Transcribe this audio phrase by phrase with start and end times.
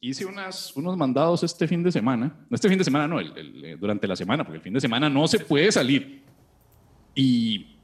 [0.00, 2.34] hice unas, unos mandados este fin de semana.
[2.48, 4.72] No este fin de semana, no, el- el, eh, durante la semana, porque el fin
[4.74, 6.22] de semana no se puede salir.
[7.14, 7.76] Y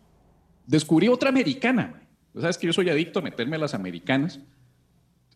[0.67, 2.03] descubrí otra americana.
[2.39, 4.39] sabes que yo soy adicto a meterme a las americanas.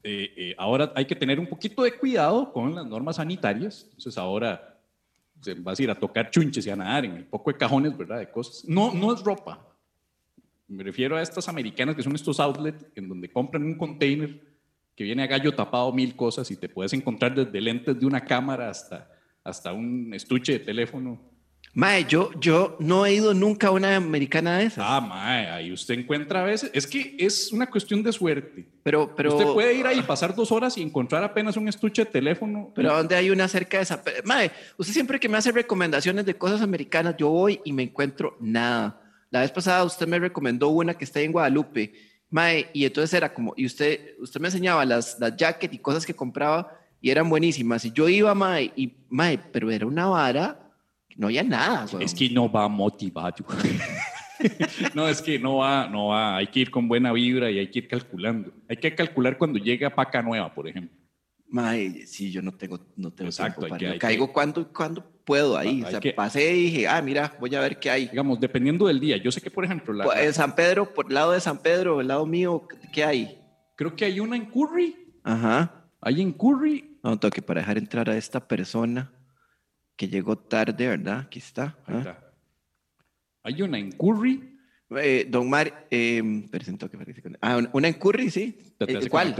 [0.03, 3.85] Eh, eh, ahora hay que tener un poquito de cuidado con las normas sanitarias.
[3.89, 4.79] Entonces ahora
[5.41, 7.97] se vas a ir a tocar chunches y a nadar en el poco de cajones,
[7.97, 8.19] ¿verdad?
[8.19, 8.65] De cosas.
[8.69, 9.67] No, no es ropa.
[10.69, 14.39] Me refiero a estas americanas que son estos outlets en donde compran un container
[15.01, 18.23] que viene a gallo tapado mil cosas y te puedes encontrar desde lentes de una
[18.23, 19.11] cámara hasta,
[19.43, 21.19] hasta un estuche de teléfono.
[21.73, 24.85] Mae, yo, yo no he ido nunca a una americana de esas.
[24.87, 26.71] Ah, mae, ahí usted encuentra a veces.
[26.75, 28.69] Es que es una cuestión de suerte.
[28.83, 32.11] pero, pero, usted puede ir ahí, pasar dos horas y encontrar apenas un estuche de
[32.11, 32.71] teléfono.
[32.75, 34.03] pero ¿dónde hay una cerca de esa?
[34.27, 38.37] Mae, usted siempre que me hace recomendaciones de cosas americanas, yo voy y me encuentro
[38.39, 39.01] nada.
[39.31, 42.10] La vez pasada usted me recomendó una que está en Guadalupe.
[42.31, 46.07] Mae, y entonces era como, y usted, usted me enseñaba las, las jackets y cosas
[46.07, 47.85] que compraba y eran buenísimas.
[47.85, 50.71] Y yo iba, Mae, y Mae, pero era una vara,
[51.17, 51.87] no había nada.
[51.91, 52.03] weón.
[52.03, 53.35] Es que no va motivado.
[54.95, 56.37] no, es que no va, no va.
[56.37, 58.53] Hay que ir con buena vibra y hay que ir calculando.
[58.69, 60.97] Hay que calcular cuando llega Paca Nueva, por ejemplo.
[61.49, 64.73] Mae, sí, yo no tengo, no tengo Exacto, tiempo para que- yo Caigo que- cuando,
[64.73, 65.81] cuando puedo ahí.
[65.85, 68.09] Ah, o sea, que- pasé y dije, ah, mira, voy a ver qué hay.
[68.09, 69.17] Digamos, dependiendo del día.
[69.17, 72.01] Yo sé que, por ejemplo, la- En San Pedro, por el lado de San Pedro,
[72.01, 73.37] el lado mío, ¿qué hay?
[73.77, 74.95] creo que hay una en Curry.
[75.23, 75.87] Ajá.
[76.03, 76.99] Hay en Curry.
[77.03, 79.11] No, tengo que para dejar entrar a esta persona
[79.97, 81.21] que llegó tarde, ¿verdad?
[81.21, 81.79] Aquí está.
[81.87, 81.99] Ahí ¿ah?
[81.99, 82.33] está.
[83.45, 84.59] Hay una en Curry.
[84.99, 86.99] Eh, don Mar, eh, presentó que
[87.41, 88.75] Ah, una- en Curry, sí.
[88.77, 89.35] Te Eh, ¿Cuál?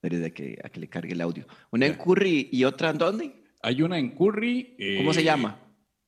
[0.00, 1.44] de que, a que le cargue el audio.
[1.72, 3.37] Una en Curry y otra en dónde?
[3.62, 4.74] Hay una en Curry.
[4.98, 5.58] ¿Cómo eh, se llama?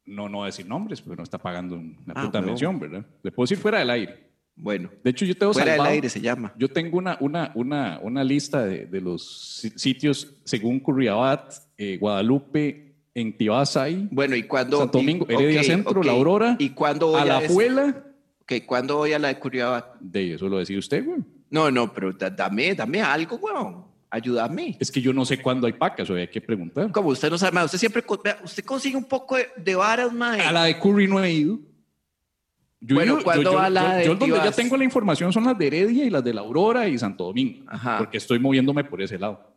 [0.06, 3.04] No, no voy a decir nombres, pero no está pagando una Ah, puta mención, ¿verdad?
[3.22, 4.30] Le puedo decir fuera del aire.
[4.56, 6.52] Bueno, De hecho, yo tengo fuera del salvado- aire se llama.
[6.58, 11.96] Yo tengo una, una, una, una lista de, de los si- sitios según Curriabat, eh,
[11.98, 14.78] Guadalupe, en Tibasay, Bueno, ¿y cuándo?
[14.78, 16.06] Santo Domingo, Heredia ok, Centro, ok.
[16.06, 17.36] La Aurora, ¿Y cuándo voy a, esa?
[17.38, 18.04] Alajuela.
[18.42, 19.98] Ok, ¿cuándo voy a la de Curriabat?
[20.00, 21.20] De eso lo decía usted, güey.
[21.50, 23.84] No, no, pero da- dame, dame algo, weón.
[24.10, 24.76] Ayúdame.
[24.80, 26.90] Es que yo no sé cuándo hay pacas, o hay que preguntar.
[26.90, 28.02] Como usted no sabe, usted siempre,
[28.44, 30.40] usted consigue un poco de, de varas, mae.
[30.40, 31.58] A la de Curry no he ido.
[32.80, 34.84] Yo Bueno, ido- ¿cuándo yo, yo- va la yo- de yo donde ya tengo la
[34.84, 37.98] información son las de Heredia y las de La Aurora y Santo Domingo, Ajá.
[37.98, 39.49] porque estoy moviéndome por ese lado.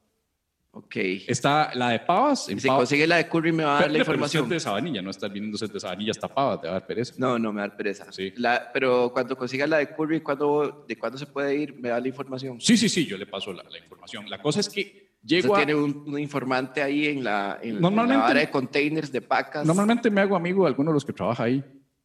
[0.75, 0.95] Ok.
[1.27, 2.49] Está la de Pavas.
[2.49, 4.43] En Si Pavas- consigue la de Curry me va a dar la Pero- pero información.
[4.45, 7.13] es de Sabanilla, no estás viniendo de Sabanilla hasta Pavas, te va a dar pereza.
[7.19, 8.11] No, no, me da pereza.
[8.11, 8.33] Sí.
[8.37, 11.75] La- pero cuando consiga la de Curry, ¿cuándo, ¿de cuándo se puede ir?
[11.79, 12.59] Me da la información.
[12.59, 14.27] Sí, sí, sí, yo le paso la, la información.
[14.27, 15.57] La cosa es que llego a...
[15.59, 19.21] tiene un, un informante ahí en la, en, en Normalmente- la vara de containers de
[19.21, 21.57] pacas Normalmente me hago amigo de alguno de los que trabaja ahí.
[21.57, 21.63] y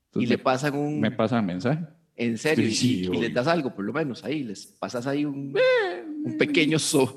[0.08, 1.00] Entonces le me, pasan un...
[1.00, 1.80] me pasan mensaje.
[2.16, 5.06] En serio, Sí, sí, y, y les das algo, por lo menos, ahí, les pasas
[5.06, 5.54] ahí un,
[6.24, 7.16] un pequeño so,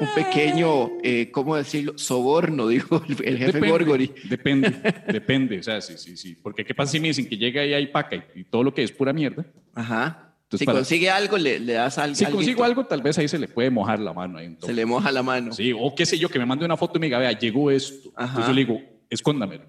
[0.00, 1.96] un pequeño, eh, ¿cómo decirlo?
[1.96, 4.12] Soborno, dijo el, el jefe Depende, Gorgori.
[4.24, 4.70] Depende,
[5.12, 5.58] depende.
[5.58, 6.34] O sea, sí, sí, sí.
[6.42, 8.72] Porque qué pasa si me dicen que llega ahí hay paca y, y todo lo
[8.74, 9.44] que es pura mierda.
[9.74, 10.26] Ajá.
[10.44, 12.16] Entonces, si para- consigue algo, le, le das algo.
[12.16, 14.38] Si consigo algo, tal vez ahí se le puede mojar la mano.
[14.38, 15.52] Ahí Se le moja la mano.
[15.52, 17.70] Sí, o qué sé yo, que me mande una foto y me diga, vea, llegó
[17.70, 18.10] esto.
[18.16, 18.30] Ajá.
[18.30, 19.62] Entonces yo le digo, escóndamelo.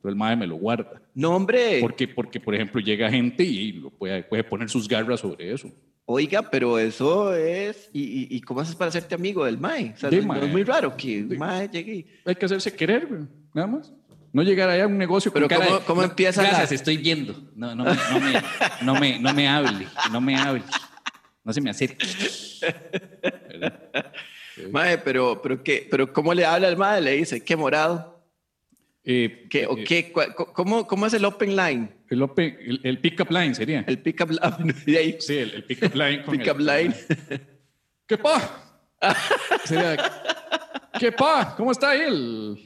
[0.00, 1.02] Pero el madre me lo guarda.
[1.14, 1.78] No, hombre.
[1.80, 5.68] Porque, porque, por ejemplo, llega gente y lo puede, puede poner sus garras sobre eso.
[6.10, 7.90] Oiga, pero eso es.
[7.92, 9.92] ¿Y, y, y cómo haces para hacerte amigo del MAE?
[9.94, 10.46] O sea, Sí, no, mae.
[10.46, 11.94] es muy raro que el MAE llegue.
[11.94, 13.20] y- Hay que hacerse querer, güey,
[13.52, 13.92] nada más.
[14.32, 16.48] No llegar allá a un negocio con Pero cara ¿cómo- de, cómo "No, empieza la-
[16.48, 17.34] Gracias, estoy viendo.
[17.54, 18.42] No, no, me, no, me,
[18.82, 20.62] no, me, no me hable, no me hable.
[21.44, 22.06] No se me acerque.
[23.48, 23.80] ¿Verdad?
[24.72, 25.86] MAE, pero, pero, ¿qué?
[25.90, 27.02] pero ¿cómo le habla al MAE?
[27.02, 28.24] Le dice, ¿qué morado?
[29.04, 30.12] Eh, ¿Qué, o eh,
[30.54, 31.90] ¿Cómo, ¿Cómo es el open line?
[32.10, 33.84] El, el, el pick-up line sería.
[33.86, 34.74] El pick-up line.
[34.86, 36.22] de ahí, sí, el, el pick-up line.
[36.24, 36.94] con pick-up line.
[38.06, 38.64] ¿Qué pa?
[39.64, 39.96] Sería,
[40.98, 41.54] ¿Qué pa?
[41.56, 42.00] ¿Cómo está ahí?
[42.00, 42.62] El...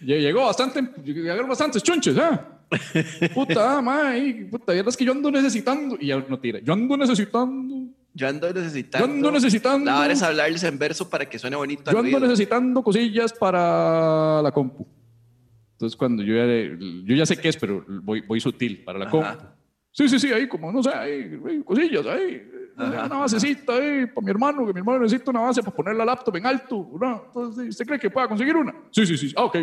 [0.00, 3.28] Lle- Llegó bastante, llegaron bastantes chunches, ¿eh?
[3.34, 5.96] Puta, ma, ahí, puta, es que yo ando necesitando.
[6.00, 7.88] Y ya no tira, yo ando necesitando.
[8.12, 9.06] Yo ando necesitando.
[9.06, 9.90] Yo ando necesitando.
[9.90, 11.90] La hora es hablarles en verso para que suene bonito.
[11.90, 14.86] Yo ando necesitando cosillas para la compu.
[15.74, 16.46] Entonces, cuando yo ya,
[17.04, 19.44] yo ya sé qué es, pero voy, voy sutil para la compu.
[19.90, 22.50] Sí, sí, sí, ahí como, no sé, ahí, ahí, cosillas, ahí.
[22.76, 23.06] Ajá.
[23.06, 26.04] Una basecita ahí para mi hermano, que mi hermano necesita una base para poner la
[26.04, 26.90] laptop en alto.
[27.00, 27.24] ¿no?
[27.26, 28.74] Entonces, ¿usted cree que pueda conseguir una?
[28.90, 29.32] Sí, sí, sí.
[29.36, 29.56] Ah, ok.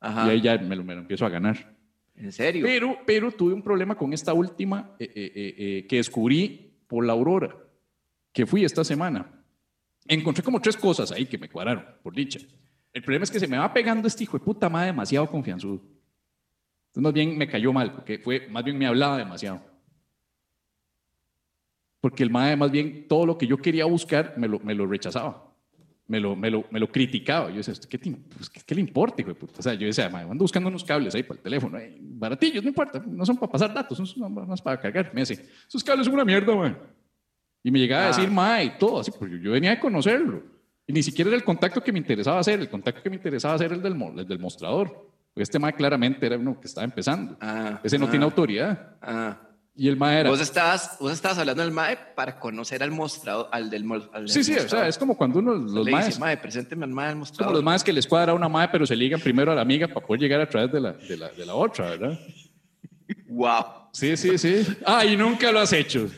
[0.00, 0.26] Ajá.
[0.26, 1.74] Y ahí ya me lo, me lo empiezo a ganar.
[2.14, 2.64] ¿En serio?
[2.64, 7.04] Pero, pero tuve un problema con esta última eh, eh, eh, eh, que descubrí por
[7.04, 7.54] la Aurora,
[8.32, 9.26] que fui esta semana.
[10.06, 12.38] Encontré como tres cosas ahí que me cuadraron, por dicha.
[12.96, 15.74] El problema es que se me va pegando este hijo de puta madre demasiado confianzudo.
[16.86, 19.60] Entonces, más bien me cayó mal, porque fue, más bien me hablaba demasiado.
[22.00, 24.86] Porque el madre, más bien, todo lo que yo quería buscar, me lo, me lo
[24.86, 25.44] rechazaba.
[26.08, 27.50] me lo, me lo, me lo criticaba.
[27.50, 29.54] Yo decía, ¿Esto ¿qué, te, pues, ¿qué, qué le importa, hijo de puta?
[29.58, 32.62] O sea, yo decía, "Mae, ando buscando unos cables ahí para el teléfono, eh, baratillos,
[32.62, 35.10] no importa, no son para pasar datos, son más para cargar.
[35.12, 36.78] Me dice, esos cables son una mierda, man.
[37.62, 38.32] Y me llegaba a decir, Ah.
[38.32, 40.55] mae, y todo, así, porque yo venía de conocerlo.
[40.86, 43.54] Y ni siquiera era el contacto que me interesaba hacer, el contacto que me interesaba
[43.54, 45.10] hacer era el del, el del mostrador.
[45.34, 47.36] Porque este mae claramente era uno que estaba empezando.
[47.40, 48.10] Ah, Ese no ah.
[48.10, 48.96] tiene autoridad.
[49.02, 49.38] Ah.
[49.74, 50.30] Y el mae era...
[50.30, 54.28] Vos estabas, vos estabas hablando del MAE para conocer al mostrador, al del, al del
[54.30, 56.92] Sí, sí, o sea, es como cuando uno, los Le maes, dice, MAE, presénteme al
[56.92, 57.54] MAE al como mostrador.
[57.54, 60.06] los maes que les cuadra una mae, pero se ligan primero a la amiga para
[60.06, 62.18] poder llegar a través de la, de la, de la otra, ¿verdad?
[63.28, 63.64] Wow.
[63.92, 64.66] Sí, sí, sí.
[64.86, 66.08] Ah, y nunca lo has hecho.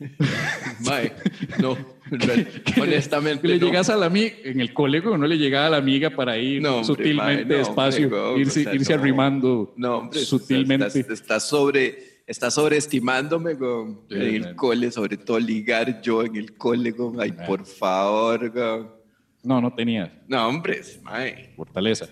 [0.80, 1.12] MAE,
[1.60, 1.76] no,
[2.80, 3.66] honestamente le no.
[3.66, 6.62] llegas a la amiga, en el colegio no le llegaba a la amiga para ir
[6.62, 9.00] No, hombre, sutilmente, mae, no, despacio, hombre, irse, o sea, irse no.
[9.00, 10.86] arrimando No, hombre, sutilmente.
[10.86, 16.36] Estás, estás sobre, estás sobreestimándome con, Sí, en el cole, sobre todo ligar yo en
[16.36, 19.02] el cole, con, ay, por favor, con.
[19.44, 22.06] No, no tenía No, hombre, mae, fortaleza.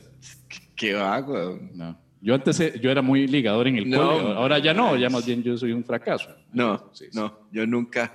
[0.49, 1.71] ¿qué, qué weón?
[1.75, 2.01] No.
[2.23, 5.09] Yo antes eh, yo era muy ligador en el No, cole, ahora ya no, ya
[5.09, 6.29] más bien yo soy un fracaso.
[6.53, 7.11] No, Sí, sí.
[7.19, 8.15] no, yo nunca,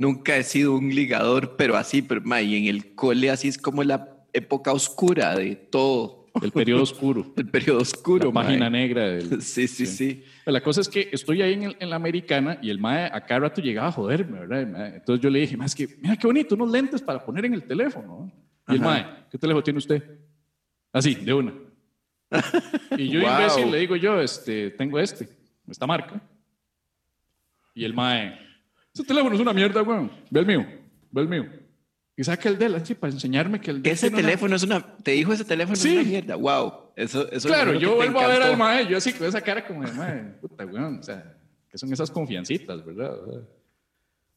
[0.00, 3.58] nunca he sido un ligador, pero así, pero mae, y en el cole así es
[3.58, 9.06] como la época oscura de todo, El periodo oscuro, el periodo oscuro, la página negra
[9.08, 10.24] del, Sí, sí, sí.
[10.46, 13.20] La cosa es que estoy ahí en, el- en la americana y el mae a
[13.26, 14.66] cada rato llegaba a joderme, ¿verdad?
[14.66, 17.44] Mae- Entonces yo le dije, mae, es que mira qué bonito, unos lentes para poner
[17.44, 18.30] en el teléfono.
[18.66, 18.72] ¿no?".
[18.74, 20.02] Y el mae, ¿qué teléfono tiene usted?
[20.92, 21.52] Así, de una.
[22.96, 23.30] Y yo, Wow.
[23.30, 25.28] imbécil, le digo yo, este, tengo este,
[25.68, 26.22] esta marca.
[27.74, 28.38] Y el mae,
[28.94, 30.10] ese teléfono es una mierda, weón.
[30.30, 30.66] Ve el mío,
[31.10, 31.46] ve el mío.
[32.16, 34.94] Y saca el de él, así, para enseñarme que el de Ese teléfono es una,
[34.96, 35.88] te dijo ese teléfono Sí.
[35.88, 36.72] es una mierda, wow.
[36.96, 39.84] Eso, eso Claro, yo vuelvo a ver al mae, yo así con esa cara como
[39.84, 41.34] de mae, puta, weón, o sea,
[41.70, 43.18] que son esas confiancitas, ¿verdad?
[43.22, 43.40] O sea,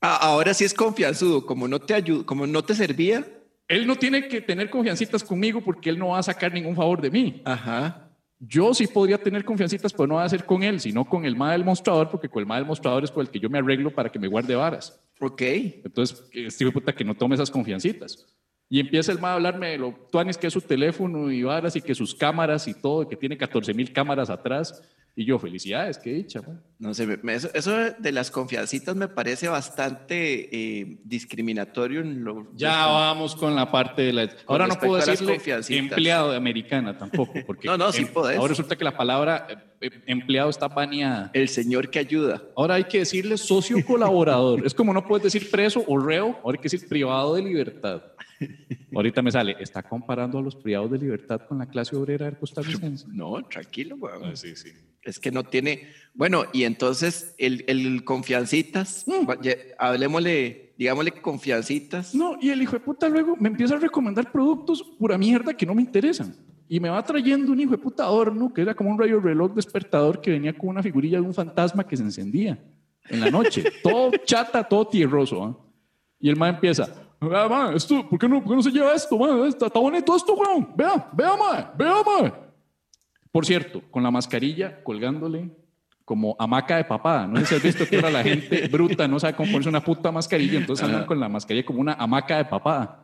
[0.06, 3.26] Ah, ahora sí es confianzudo, como no te ayudó, como no te servía.
[3.70, 7.02] él no tiene que tener confiancitas conmigo porque él no va a sacar ningún favor
[7.02, 7.42] de mí.
[7.46, 8.03] Ajá.
[8.46, 11.36] Yo sí podría tener confiancitas, pero no va a ser con él, sino con el
[11.36, 13.60] mae del mostrador, porque con el mae del mostrador es con el que yo me
[13.60, 15.00] arreglo para que me guarde varas.
[15.22, 15.42] Ok.
[15.42, 18.26] Entonces, este puta que no tome esas confiancitas.
[18.68, 21.76] Y empieza el mae a hablarme de lo tuanis que es su teléfono y varas
[21.78, 24.82] y que sus cámaras y todo, que tiene 14 mil cámaras atrás.
[25.16, 26.58] Y yo, felicidades, qué dicha, mae.
[26.84, 32.02] No sé, eso, eso de las confiancitas me parece bastante eh, discriminatorio.
[32.02, 34.30] En lo, Ya vamos con la parte de la...
[34.48, 35.40] Ahora no puedo decirle
[35.70, 38.38] empleado de americana tampoco, porque No, no, sí em- podés.
[38.38, 41.32] ahora resulta que la palabra eh, eh, empleado está baneada.
[41.34, 42.44] El señor que ayuda.
[42.58, 44.66] Ahora hay que decirle socio colaborador.
[44.66, 48.04] es como no puedes decir preso o reo, ahora hay que decir privado de libertad.
[48.94, 53.06] Ahorita me sale, está comparando a los privados de libertad con la clase obrera costarricense.
[53.08, 54.36] No, tranquilo, weón.
[54.36, 54.74] sí, sí.
[55.02, 55.90] Es que no tiene.
[56.14, 59.42] Bueno, y entonces el, el confiancitas, Mm.
[59.42, 62.14] ya- hablemosle, digámosle confiancitas.
[62.14, 65.66] No, y el hijo de puta luego me empieza a recomendar productos pura mierda que
[65.66, 66.36] no me interesan.
[66.70, 69.54] Y me va trayendo un hijo de puta adorno que era como un rayo reloj
[69.54, 72.58] despertador que venía con una figurilla de un fantasma que se encendía
[73.10, 73.64] en la noche.
[73.84, 75.44] todo chata, todo tierroso.
[75.44, 75.58] ¿ah?
[76.20, 76.88] Y el ma empieza,
[77.20, 79.48] vea, ma, esto, ¿por qué, no, por qué no se lleva esto, ma?
[79.48, 80.70] Está, está bonito esto, weón.
[80.76, 82.34] Vea, vea, ma, vea, ma.
[83.32, 85.50] Por cierto, con la mascarilla colgándole
[86.06, 87.28] como hamaca de papada.
[87.28, 89.84] No sé si has visto que ahora la gente bruta no sabe cómo ponerse una
[89.84, 93.04] puta mascarilla, entonces andan con la mascarilla como una hamaca de papada.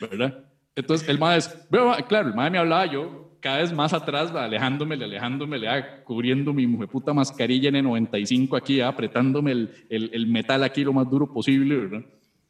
[0.00, 0.44] ¿Verdad?
[0.74, 4.30] Entonces el maestro, veo, ma", claro, el maestro me hablaba yo cada vez más atrás,
[4.30, 5.58] alejándome, alejándome,
[6.04, 11.10] cubriendo mi puta mascarilla N95 aquí, ah, apretándome el, el, el metal aquí lo más
[11.10, 12.04] duro posible, ¿verdad?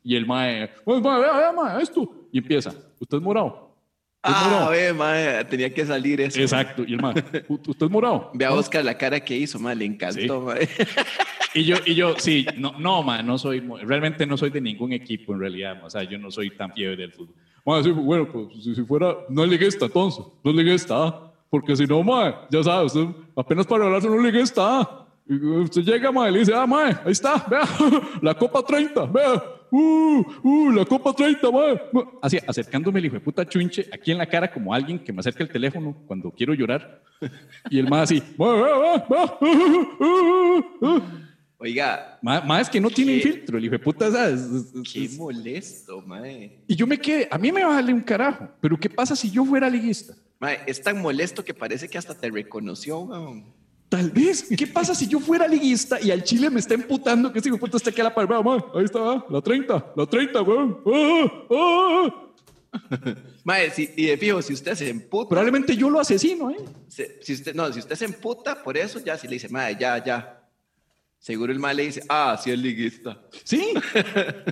[0.04, 2.28] Y el maestro, "Pues, vea, vea, esto.
[2.30, 3.71] Y empieza, ¿usted es morado?
[4.24, 6.40] ¿Usted es Ah, morado?" ve, mae, tenía que salir eso.
[6.40, 6.84] Exacto.
[6.86, 8.30] Y el maestro, ¿usted es morado?
[8.34, 10.68] Ve a Oscar la cara que hizo, mae, le encantó, mae.
[11.54, 14.92] Y yo, y yo, sí, no, no, man, no soy, realmente no soy de ningún
[14.92, 17.34] equipo en realidad, ma, o sea, yo no soy tan fiebre del fútbol.
[17.66, 21.76] Ma, sí, bueno, pues si, si fuera, no es liguista entonces, no es liguista, porque
[21.76, 26.30] si no, ma, ya sabes, usted apenas para hablarse no es liguista, usted llega, ma,
[26.30, 27.68] y le dice, ah, ma, ahí está, vea,
[28.22, 31.60] la Copa 30, vea, uh, uh, la Copa 30, ma.
[31.92, 32.02] ma.
[32.22, 35.20] Así, acercándome el hijo de puta chunche aquí en la cara como alguien que me
[35.20, 37.02] acerca el teléfono cuando quiero llorar.
[37.70, 38.22] Y el más así.
[41.58, 44.40] Oiga, Más, más que no tiene filtro, el hijo de puta, ¿sabes?
[44.40, 46.58] Es- es- qué es- molesto, mae.
[46.66, 49.44] Y yo me quedé, a mí me vale un carajo, pero ¿qué pasa si yo
[49.44, 50.12] fuera liguista?
[50.40, 53.44] Mae, es tan molesto que parece que hasta te reconoció, weón.
[53.92, 57.40] Tal vez, ¿qué pasa si yo fuera liguista y al Chile me está emputando que
[57.40, 58.26] ese hijo puta está aquí a la par?
[58.74, 60.78] Ahí está, ah, la 30, la 30, weón.
[60.86, 62.28] Ah, ah.
[63.44, 66.56] Mae, si, y de fijo, si usted se emputa, Probablemente yo lo asesino, ¿eh?
[66.88, 69.76] se- si usted, no, si usted se emputa por eso, ya si le dice, mae,
[69.78, 70.38] ya, ya.
[71.18, 73.20] Seguro el mae le dice, ah, sí es liguista.
[73.44, 73.74] Sí.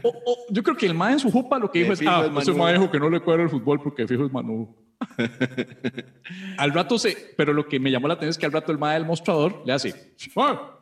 [0.03, 2.01] O- o yo creo que el mae en su jupa lo que De dijo es,
[2.07, 2.57] ah, es ese manudo".
[2.63, 4.77] mae dijo que no le cuadra el fútbol porque fijo es manudo.
[6.59, 8.79] al rato se, pero lo que me llamó la atención es que al rato el
[8.79, 10.77] mae del mostrador le hace, "Ah",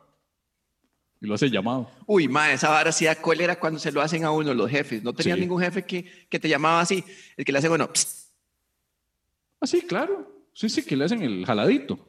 [1.21, 1.89] y lo hace llamado.
[2.05, 5.03] Uy, mae, esa vara sí da cólera cuando se lo hacen a uno los jefes.
[5.03, 5.41] No tenía Sí.
[5.41, 7.03] ningún jefe que, que te llamaba así.
[7.35, 8.29] El que le hace, bueno, psst.
[9.61, 10.45] Ah, sí, claro.
[10.53, 11.99] Sí, sí, que le hacen el jaladito.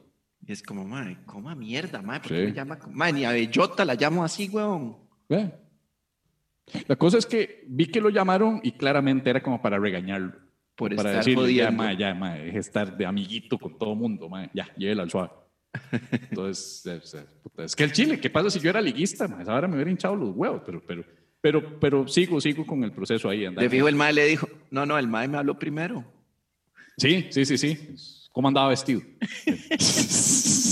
[0.45, 2.19] Y es como, mae, coma mierda, mae.
[2.21, 2.45] ¿Por qué Sí.
[2.47, 2.79] me llama?
[2.89, 4.97] Mae, ni a Bellota la llamo así, weón.
[5.27, 5.51] Ve.
[6.87, 10.33] La cosa es que vi que lo llamaron y claramente era como para regañarlo.
[10.81, 11.83] Por para estar decirle, ya, jodiendo.
[11.83, 15.29] ma, ya, ma, de estar de amiguito con todo mundo, ma, ya, llévela al suave.
[16.31, 17.25] Entonces, es, es-
[17.57, 19.27] es que el Chile, ¿qué pasa si yo era liguista?
[19.27, 19.41] ma?
[19.43, 21.03] Esa hora me hubiera hinchado los huevos, pero, pero,
[21.39, 23.45] pero, pero sigo, sigo con el proceso ahí.
[23.45, 23.61] andando.
[23.61, 26.03] De fijo el mae le dijo, no, no, el mae me habló primero.
[26.97, 27.95] Sí, sí, sí, sí.
[28.31, 29.01] ¿Cómo andaba vestido?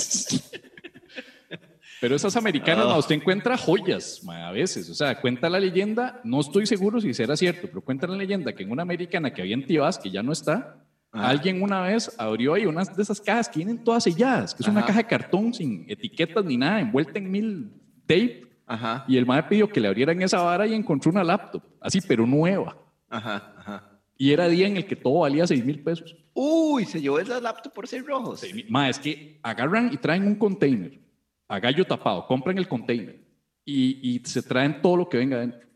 [2.01, 4.89] Pero esas americanas, ma, usted encuentra joyas ma, a veces.
[4.89, 8.53] O sea, cuenta la leyenda, no estoy seguro si será cierto, pero cuenta la leyenda
[8.53, 10.77] que en una americana que había en Tibás, que ya no está,
[11.12, 11.27] Ajá.
[11.29, 14.70] alguien una vez abrió ahí unas de esas cajas que vienen todas selladas, que es
[14.70, 17.72] una caja de cartón sin etiquetas ni nada, envuelta en mil
[18.06, 18.46] tape.
[18.65, 22.00] Ajá, Y el madre pidió que le abrieran esa vara y encontró una laptop, así,
[22.01, 22.77] pero nueva.
[23.10, 23.86] ajá, ajá.
[24.15, 26.13] Y era día en el que todo valía 6 mil pesos.
[26.34, 28.44] Uy, se llevó esa laptop por ser rojos.
[28.68, 31.00] Ma, es que agarran y traen un container
[31.50, 33.20] a gallo tapado, compran el container
[33.65, 35.68] y, y se traen todo lo que venga adentro.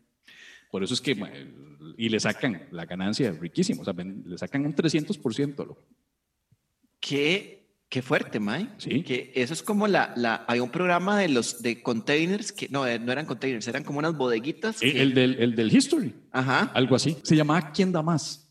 [0.70, 1.14] Por eso es que,
[1.98, 5.66] y le sacan la ganancia riquísimo, o sea, le sacan un 300%.
[5.66, 5.76] Lo.
[7.00, 8.68] Qué, qué fuerte, mae.
[8.78, 9.02] Sí.
[9.02, 12.86] Que eso es como la, la, hay un programa de los de containers que, no,
[12.86, 14.80] eh, no eran containers, eran como unas bodeguitas.
[14.80, 16.70] que- El, del, el del History, Ajá.
[16.74, 17.16] algo así.
[17.22, 18.43] Se llamaba ¿Quién da más?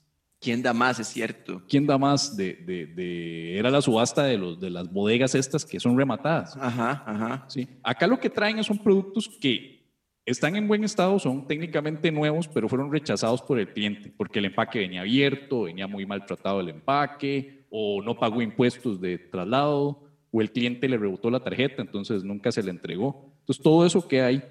[0.44, 1.00] ¿Quién da más?
[1.00, 1.62] Es cierto.
[1.70, 2.36] ¿Quién da más?
[2.36, 6.58] De, de, de- era la subasta de, los, de las bodegas estas que son rematadas.
[6.58, 7.46] Ajá, ajá.
[7.48, 7.68] Sí.
[7.82, 9.82] Acá lo que traen son productos que
[10.26, 14.46] están en buen estado, son técnicamente nuevos, pero fueron rechazados por el cliente, porque el
[14.46, 20.42] empaque venía abierto, venía muy maltratado el empaque, o no pagó impuestos de traslado, o
[20.42, 23.34] el cliente le rebotó la tarjeta, entonces nunca se le entregó.
[23.40, 24.44] Entonces todo eso que hay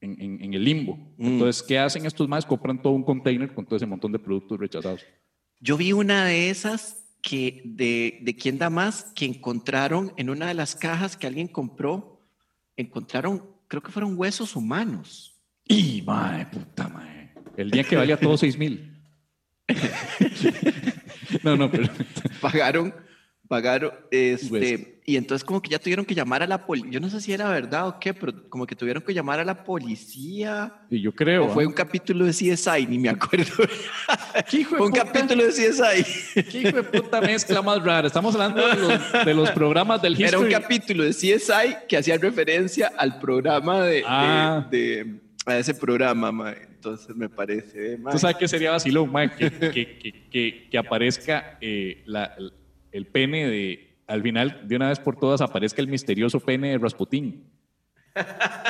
[0.00, 0.96] en, en- en el limbo.
[1.16, 1.26] Mm.
[1.26, 2.44] Entonces, ¿qué hacen estos más?
[2.46, 5.02] Compran todo un container con todo ese montón de productos rechazados.
[5.60, 10.46] Yo vi una de esas que de, de quién da más que encontraron en una
[10.46, 12.20] de las cajas que alguien compró,
[12.76, 15.34] encontraron, creo que fueron huesos humanos.
[15.64, 17.32] Y, mae, puta, mae.
[17.56, 18.92] El día que valía todo 6 mil.
[21.42, 21.88] no, no, pero...
[22.40, 22.94] Pagaron,
[23.48, 27.08] pagaron, este, y entonces como que ya tuvieron que llamar a la policía, yo no
[27.08, 30.72] sé si era verdad o qué, pero como que tuvieron que llamar a la policía.
[30.90, 31.46] Y yo creo...
[31.46, 31.68] O fue ¿ah?
[31.68, 33.52] un capítulo de CSI, ni me acuerdo.
[34.50, 35.04] ¿Qué hijo de un puta?
[35.04, 36.42] capítulo de CSI.
[36.42, 38.06] ¿Qué hijo de puta mezcla más rara?
[38.08, 40.62] Estamos hablando de los, de los programas del Era un History.
[40.62, 44.66] capítulo de CSI que hacía referencia al programa de, Ah.
[44.70, 46.56] de- a ese programa, mae.
[46.74, 48.12] Entonces me parece, mae.
[48.12, 49.30] ¿Tú sabes qué sería vacilón, mae?
[49.30, 49.98] Que, que,
[50.30, 52.34] que, que, aparezca eh, la-
[52.96, 53.96] el pene de...
[54.06, 57.44] Al final, de una vez por todas, aparezca el misterioso pene de Rasputín.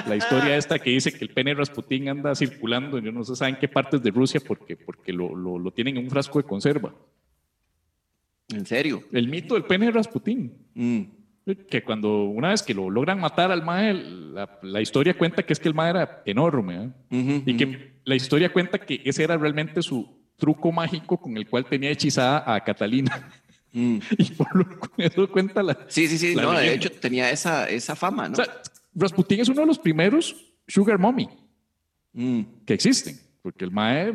[0.06, 3.36] La historia esta que dice que el pene de Rasputín anda circulando, yo no sé
[3.36, 6.48] saben qué partes de Rusia porque, porque lo, lo, lo tienen en un frasco de
[6.48, 6.94] conserva.
[8.48, 9.02] En serio.
[9.12, 10.66] El mito del pene de Rasputín.
[10.74, 11.02] Mm.
[11.68, 15.52] Que cuando una vez que lo logran matar al mae, la, la historia cuenta que
[15.52, 16.92] es que el mae era enorme.
[17.10, 17.42] ¿eh?
[17.46, 21.66] Y que la historia cuenta que ese era realmente su truco mágico con el cual
[21.66, 23.30] tenía hechizada a Catalina.
[23.76, 23.98] Mm.
[24.18, 25.78] Y por lo con eso cuenta la.
[25.88, 26.34] Sí, sí, sí.
[26.34, 28.32] No, de hecho tenía esa, esa fama, ¿no?
[28.32, 28.46] O sea,
[28.94, 30.34] Rasputín es uno de los primeros
[30.66, 31.28] Sugar Mommy
[32.14, 32.40] Mm.
[32.64, 34.10] que existen, porque el mae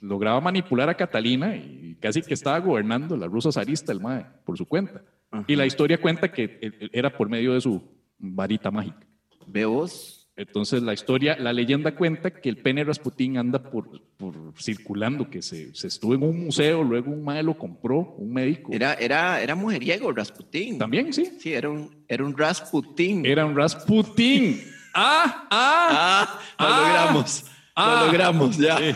[0.00, 4.56] lograba manipular a Catalina y casi que estaba gobernando la rusa zarista, el mae, por
[4.56, 5.02] su cuenta.
[5.32, 5.44] Ajá.
[5.48, 7.82] Y la historia cuenta que eh, eh, era por medio de su
[8.16, 9.04] varita mágica.
[9.48, 10.19] Ve vos.
[10.40, 15.42] Entonces la historia, la leyenda cuenta que el pene Rasputín anda por, por circulando, que
[15.42, 18.72] se, se estuvo en un museo, luego un mae lo compró, un médico.
[18.72, 20.78] Era, era, era mujeriego, Rasputín.
[20.78, 21.30] También, sí.
[21.38, 23.26] Sí, era un, era un Rasputín.
[23.26, 24.62] Era un Rasputín.
[24.94, 25.46] ¡Ah!
[25.50, 26.40] ¡Ah!
[26.56, 26.80] Ah, lo Ah.
[26.88, 27.44] logramos.
[27.76, 27.98] Ah.
[28.00, 28.78] Lo logramos, ya.
[28.78, 28.94] Sí.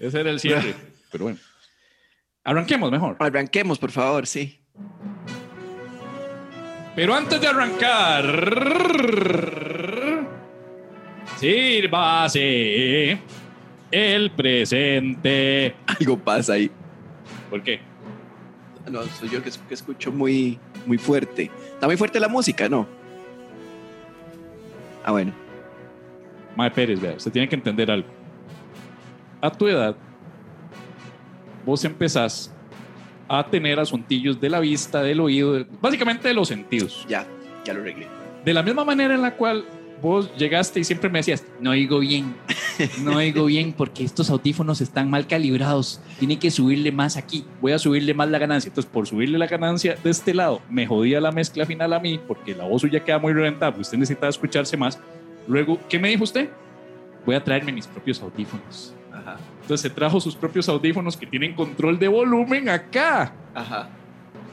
[0.00, 0.74] Ese era el cierre.
[1.12, 1.38] Pero bueno.
[2.42, 3.16] Arranquemos mejor.
[3.20, 4.58] Arranquemos, por favor, sí.
[6.96, 8.24] Pero antes de arrancar,
[11.42, 13.18] sírvase
[13.90, 15.74] el presente.
[15.86, 16.70] Algo pasa ahí.
[17.50, 17.80] ¿Por qué?
[18.90, 21.50] No, soy yo que, que escucho muy, muy fuerte.
[21.74, 22.86] Está muy fuerte la música, ¿no?
[25.04, 25.32] Ah, bueno.
[26.56, 28.08] Mae Pérez, vea, usted tiene que entender algo.
[29.40, 29.96] A tu edad,
[31.66, 32.54] vos empezás
[33.28, 37.04] a tener asuntillos de la vista, del oído, de- básicamente de los sentidos.
[37.08, 37.26] Ya,
[37.64, 38.06] ya lo arreglé.
[38.44, 39.64] de la misma manera en la cual
[40.02, 42.34] vos llegaste y siempre me decías, no oigo bien,
[43.02, 47.72] no oigo bien porque estos audífonos están mal calibrados, tiene que subirle más aquí, voy
[47.72, 48.68] a subirle más la ganancia.
[48.68, 52.20] Entonces, por subirle la ganancia de este lado, me jodía la mezcla final a mí
[52.26, 54.98] porque la voz suya queda muy reventada, usted necesitaba escucharse más.
[55.46, 56.50] Luego, ¿qué me dijo usted?
[57.24, 58.94] Voy a traerme mis propios audífonos.
[59.12, 59.36] Ajá.
[59.60, 63.32] Entonces se trajo sus propios audífonos que tienen control de volumen acá.
[63.54, 63.88] Ajá.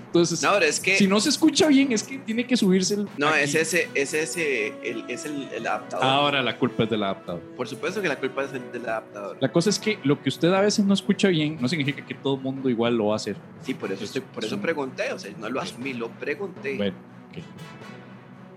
[0.10, 0.98] Entonces, No, pero es que.
[0.98, 3.08] si no se escucha bien, es que tiene que subirse el.
[3.18, 3.44] no, aquí.
[3.44, 6.06] es ese, es ese, el, es el, el adaptador.
[6.06, 7.42] Ahora la culpa es del adaptador.
[7.56, 9.38] Por supuesto que la culpa es el del adaptador.
[9.40, 12.16] La cosa es que lo que usted a veces no escucha bien no significa que
[12.16, 13.36] todo el mundo igual lo va a hacer.
[13.62, 16.76] Sí, por eso, estoy, por eso pregunté, o sea, no lo asumí, lo pregunté.
[16.76, 16.96] Bueno,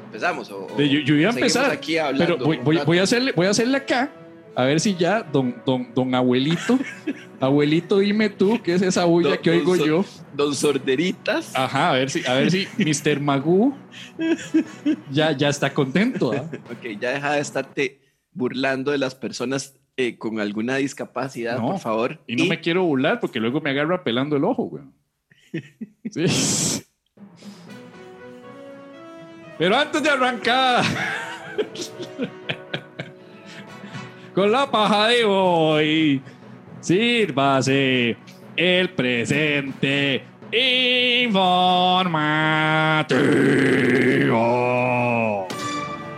[0.07, 0.51] ¿Empezamos?
[0.51, 3.51] O, yo, yo iba a empezar, aquí hablando pero voy, voy a hacerle, voy a
[3.51, 4.11] hacerle acá
[4.55, 6.79] a ver si ya don, don, don abuelito,
[7.43, 10.05] abuelito, dime tú qué es esa bulla Don- que oigo yo.
[10.35, 11.53] Don Sorderitas.
[11.55, 13.21] Ajá, a ver si, a ver si Mr.
[13.21, 13.77] Magoo
[15.11, 16.33] ya, ya está contento.
[16.33, 16.49] ¿ah?
[16.71, 18.01] Ok, ya deja de estarte
[18.33, 22.21] burlando de las personas eh, con alguna discapacidad, No, por favor.
[22.27, 24.85] Y no me quiero burlar porque luego me agarra pelando el ojo, güey.
[26.11, 26.83] Sí.
[29.59, 30.83] Pero antes de arrancar
[34.35, 36.23] con la paja de hoy,
[36.83, 38.17] sírvase
[38.57, 42.03] el presente informativo.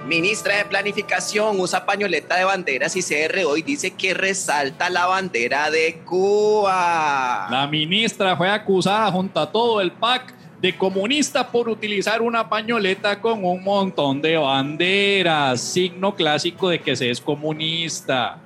[0.06, 5.70] Ministra de Planificación usa pañoleta de banderas y CR hoy dice que resalta la bandera
[5.70, 7.48] de Cuba.
[7.50, 13.20] La ministra fue acusada junto a todo el PAC de comunista por utilizar una pañoleta
[13.20, 18.43] con un montón de banderas, signo clásico de que se es comunista.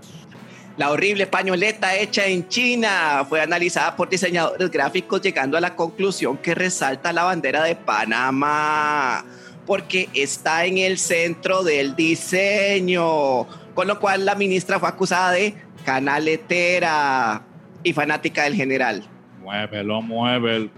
[0.78, 6.38] La horrible pañoleta hecha en China fue analizada por diseñadores gráficos llegando a la conclusión
[6.38, 9.24] que resalta la bandera de Panamá
[9.66, 13.44] porque está en el centro del diseño,
[13.74, 15.52] con lo cual la ministra fue acusada de
[15.84, 17.42] canaletera
[17.82, 19.02] y fanática del general.
[19.42, 20.70] Muévelo, muévelo.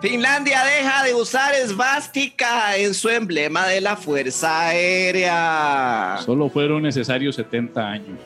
[0.00, 6.18] Finlandia deja de usar esvástica en su emblema de la Fuerza Aérea.
[6.24, 8.18] Solo fueron necesarios 70 años.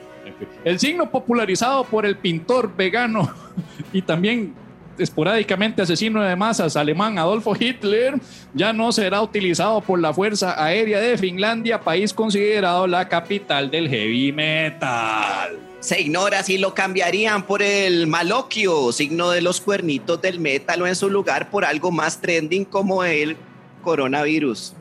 [0.64, 3.32] El signo popularizado por el pintor vegano
[3.92, 4.54] y también
[4.98, 8.14] esporádicamente asesino de masas alemán Adolfo Hitler
[8.52, 13.88] ya no será utilizado por la Fuerza Aérea de Finlandia, país considerado la capital del
[13.88, 15.69] heavy metal.
[15.80, 20.86] Se ignora si lo cambiarían por el maloquio, signo de los cuernitos del metal, o
[20.86, 23.36] en su lugar por algo más trending como el
[23.82, 24.74] coronavirus.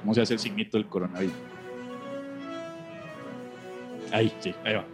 [0.00, 1.34] ¿Cómo se hace el signito del coronavirus?
[4.10, 4.84] Ahí, sí, ahí va.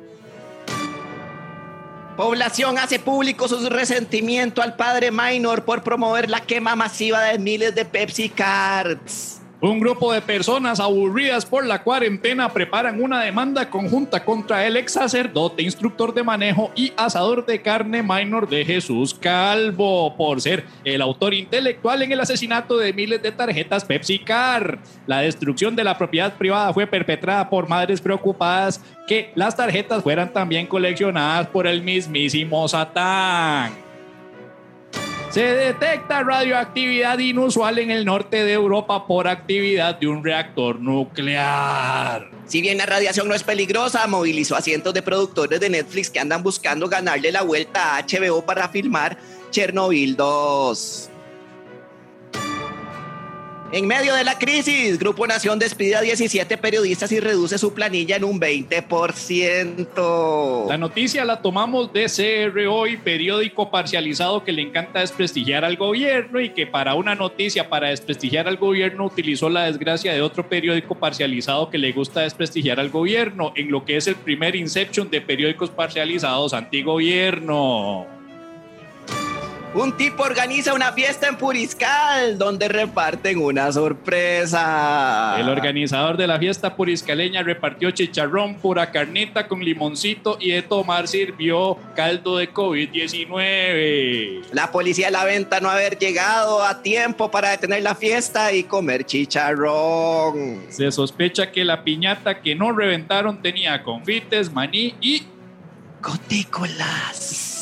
[2.16, 7.74] Población hace público su resentimiento al padre Minor por promover la quema masiva de miles
[7.74, 9.40] de Pepsi Cards.
[9.64, 14.92] Un grupo de personas aburridas por la cuarentena preparan una demanda conjunta contra el ex
[14.92, 21.00] sacerdote, instructor de manejo y asador de carne minor de Jesús Calvo por ser el
[21.00, 24.80] autor intelectual en el asesinato de miles de tarjetas Pepsi Car.
[25.06, 30.30] La destrucción de la propiedad privada fue perpetrada por madres preocupadas que las tarjetas fueran
[30.30, 33.83] también coleccionadas por el mismísimo Satán.
[35.34, 42.30] Se detecta radioactividad inusual en el norte de Europa por actividad de un reactor nuclear.
[42.46, 46.20] Si bien la radiación no es peligrosa, movilizó a cientos de productores de Netflix que
[46.20, 49.18] andan buscando ganarle la vuelta a HBO para filmar
[49.50, 51.10] Chernobyl 2.
[53.74, 58.14] En medio de la crisis, Grupo Nación despide a 17 periodistas y reduce su planilla
[58.14, 60.68] en un 20%.
[60.68, 66.38] La noticia la tomamos de CR Hoy, periódico parcializado que le encanta desprestigiar al gobierno
[66.38, 70.94] y que para una noticia para desprestigiar al gobierno utilizó la desgracia de otro periódico
[70.94, 75.20] parcializado que le gusta desprestigiar al gobierno, en lo que es el primer inception de
[75.20, 78.13] periódicos parcializados antigobierno.
[79.74, 85.34] Un tipo organiza una fiesta en Puriscal donde reparten una sorpresa.
[85.36, 91.08] El organizador de la fiesta puriscaleña repartió chicharrón, pura carnita con limoncito y de tomar
[91.08, 94.44] sirvió caldo de COVID-19.
[94.52, 100.66] La policía lamenta no haber llegado a tiempo para detener la fiesta y comer chicharrón.
[100.68, 105.24] Se sospecha que la piñata que no reventaron tenía confites, maní y
[106.00, 107.53] Gotícolas.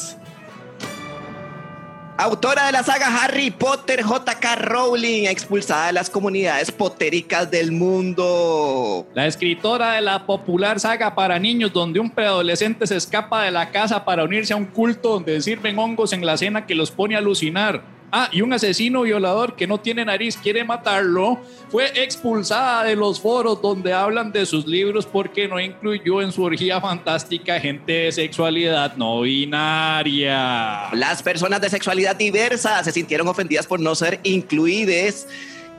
[2.22, 4.54] Autora de la saga Harry Potter, J.K.
[4.54, 9.08] Rowling, expulsada de las comunidades potéricas del mundo.
[9.12, 13.72] la escritora de la popular saga para niños donde un preadolescente se escapa de la
[13.72, 17.16] casa para unirse a un culto donde sirven hongos en la cena que los pone
[17.16, 17.82] a alucinar.
[18.14, 21.38] Ah, y un asesino violador que no tiene nariz quiere matarlo,
[21.70, 26.42] fue expulsada de los foros donde hablan de sus libros porque no incluyó en su
[26.42, 30.90] orgía fantástica gente de sexualidad no binaria.
[30.92, 35.26] Las personas de sexualidad diversa se sintieron ofendidas por no ser incluidas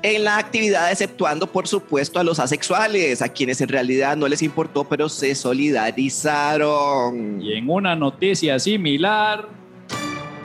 [0.01, 4.41] en la actividad, exceptuando por supuesto a los asexuales, a quienes en realidad no les
[4.41, 7.43] importó, pero se solidarizaron.
[7.43, 9.47] Y en una noticia similar,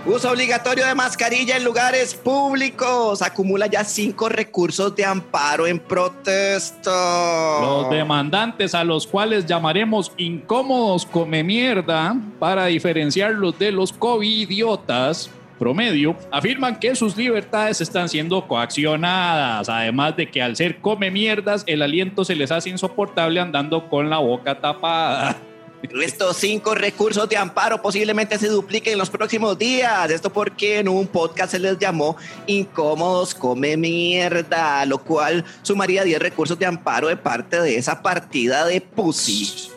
[0.07, 3.21] Uso obligatorio de mascarilla en lugares públicos.
[3.21, 7.61] Acumula ya cinco recursos de amparo en protesta.
[7.61, 16.17] Los demandantes a los cuales llamaremos incómodos come mierda para diferenciarlos de los covidiotas promedio,
[16.31, 21.83] afirman que sus libertades están siendo coaccionadas, además de que al ser come mierdas el
[21.83, 25.37] aliento se les hace insoportable andando con la boca tapada.
[25.83, 30.11] Estos cinco recursos de amparo posiblemente se dupliquen en los próximos días.
[30.11, 36.21] Esto porque en un podcast se les llamó Incómodos Come Mierda, lo cual sumaría 10
[36.21, 39.71] recursos de amparo de parte de esa partida de Pussy.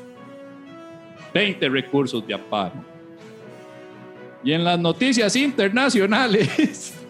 [1.34, 2.84] 20 recursos de amparo.
[4.44, 6.96] Y en las noticias internacionales.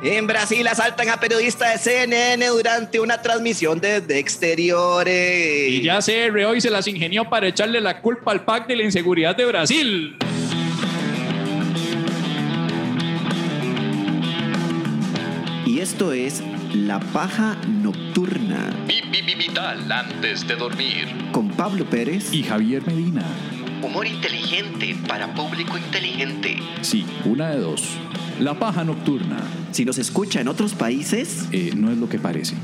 [0.00, 5.70] En Brasil asaltan a periodista de CNN durante una transmisión desde exteriores.
[5.70, 8.84] Y ya CR hoy se las ingenió para echarle la culpa al PAC de la
[8.84, 10.16] inseguridad de Brasil.
[15.66, 18.70] Y esto es La Paja Nocturna.
[19.36, 21.08] Vital antes de dormir.
[21.32, 23.24] Con Pablo Pérez y Javier Medina.
[23.88, 26.58] Humor inteligente para público inteligente.
[26.82, 27.96] Sí, una de dos.
[28.38, 29.38] La paja nocturna.
[29.70, 32.54] Si nos escucha en otros países, eh, no es lo que parece.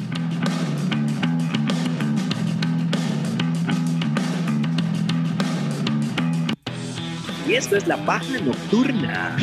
[7.49, 9.35] Y esto es la paja nocturna.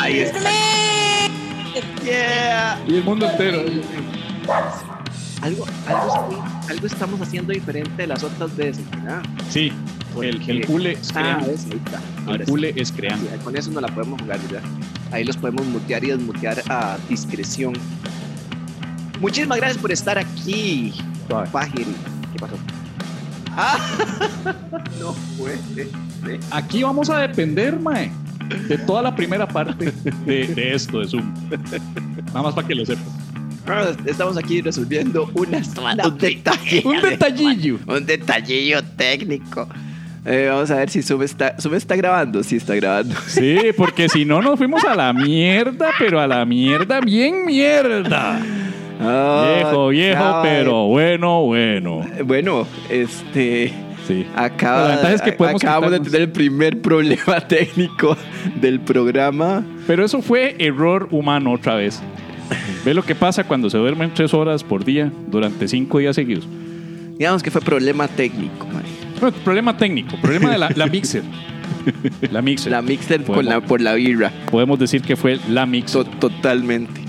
[0.00, 0.50] Ahí está.
[2.04, 2.78] Yeah.
[2.86, 3.62] Y el mundo entero.
[5.42, 9.22] Algo, algo, algo estamos haciendo diferente de las otras veces, ¿verdad?
[9.50, 9.72] Sí,
[10.20, 11.38] el, el cule es Ah.
[11.44, 12.72] El sí.
[12.76, 13.20] es crean.
[13.20, 14.62] Sí, con eso no la podemos jugar, ¿verdad?
[15.12, 17.74] Ahí los podemos mutear y desmutear a discreción.
[19.20, 20.94] Muchísimas gracias por estar aquí.
[21.52, 21.94] Pajiri.
[22.32, 22.56] ¿Qué pasó?
[23.56, 23.78] Ah,
[25.00, 25.88] no puede ser.
[26.50, 28.10] Aquí vamos a depender, Mae,
[28.68, 29.92] de toda la primera parte
[30.26, 31.34] de, de esto, de Zoom.
[32.26, 33.04] Nada más para que lo sepas.
[33.66, 35.58] Ah, Estamos aquí resolviendo una,
[36.06, 36.82] un detalle.
[36.84, 37.78] Un detallillo.
[37.86, 39.66] Un detallillo técnico.
[40.26, 42.42] Eh, vamos a ver si Zoom está, Zoom está grabando.
[42.42, 43.14] Sí, está grabando.
[43.26, 48.40] Sí, porque si no nos fuimos a la mierda, pero a la mierda bien mierda.
[48.98, 52.00] Viejo, viejo, de- pero bueno, bueno.
[52.24, 53.72] Bueno, este.
[54.06, 54.26] Sí.
[54.36, 58.16] Acaba, La ventaja es que podemos acabamos de tener el primer problema técnico
[58.60, 59.64] del programa.
[59.86, 62.02] Pero eso fue error humano otra vez.
[62.84, 66.46] Ve lo que pasa cuando se duermen tres horas por día durante cinco días seguidos.
[67.18, 68.82] Digamos que fue problema técnico, man.
[69.20, 71.22] Bueno, problema técnico, problema de la, la mixer.
[72.30, 72.72] La mixer.
[72.72, 74.30] La mixer con la, por la birra.
[74.50, 76.04] Podemos decir que fue la mixer.
[76.04, 77.00] To- totalmente.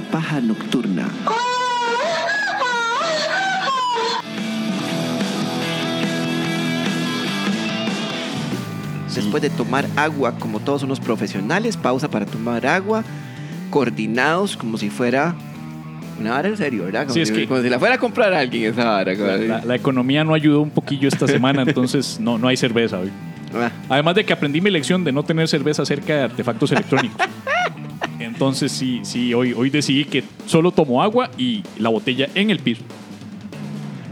[0.00, 1.08] La paja nocturna.
[9.14, 13.04] Después de tomar agua, como todos unos profesionales, pausa para tomar agua,
[13.68, 15.34] coordinados como si fuera
[16.20, 17.02] una vara en serio, ¿verdad?
[17.02, 19.62] Como, Sí, es si, que- como si la fuera a comprar alguien esa vara.
[19.64, 23.10] la economía no ayudó un poquillo esta semana, entonces no, no hay cerveza hoy.
[23.54, 27.26] Ah, Además de que aprendí mi lección de no tener cerveza cerca de artefactos electrónicos.
[28.40, 32.58] Entonces sí, sí, hoy, hoy decidí que solo tomo agua y la botella en el
[32.58, 32.80] piso.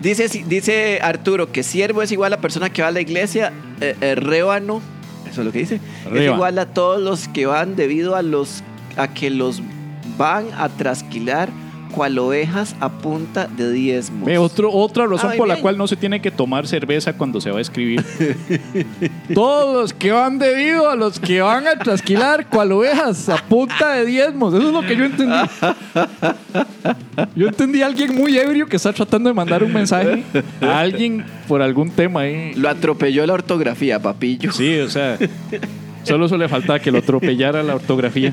[0.02, 3.96] Dice, dice Arturo que siervo es igual a persona que va a la iglesia, eh,
[4.02, 4.14] eh,
[5.30, 5.80] eso es lo que dice,
[6.14, 8.62] es igual a todos los que van debido a los
[8.98, 9.62] a que los
[10.18, 11.48] van a trasquilar
[11.98, 14.24] cual ovejas a punta de diezmos.
[14.24, 15.62] Ve, otro, otra razón por la bien.
[15.62, 18.04] cual no se tiene que tomar cerveza cuando se va a escribir.
[19.34, 23.94] Todos los que van debido a los que van a trasquilar cual ovejas a punta
[23.94, 24.54] de diezmos.
[24.54, 25.34] Eso es lo que yo entendí.
[27.34, 30.22] Yo entendí a alguien muy ebrio que está tratando de mandar un mensaje
[30.60, 32.54] a alguien por algún tema ahí.
[32.54, 34.52] Lo atropelló la ortografía, papillo.
[34.52, 35.18] Sí, o sea,
[36.04, 38.32] solo eso le faltaba que lo atropellara la ortografía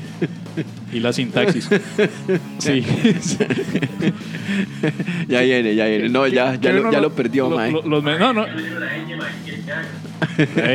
[1.00, 1.68] la sintaxis.
[2.58, 2.84] Sí.
[5.28, 6.08] Ya viene, ya viene.
[6.08, 7.70] No, ya, ya, lo, ya perdió, lo- mae.
[7.72, 8.46] lo- los no, no.
[8.46, 8.54] La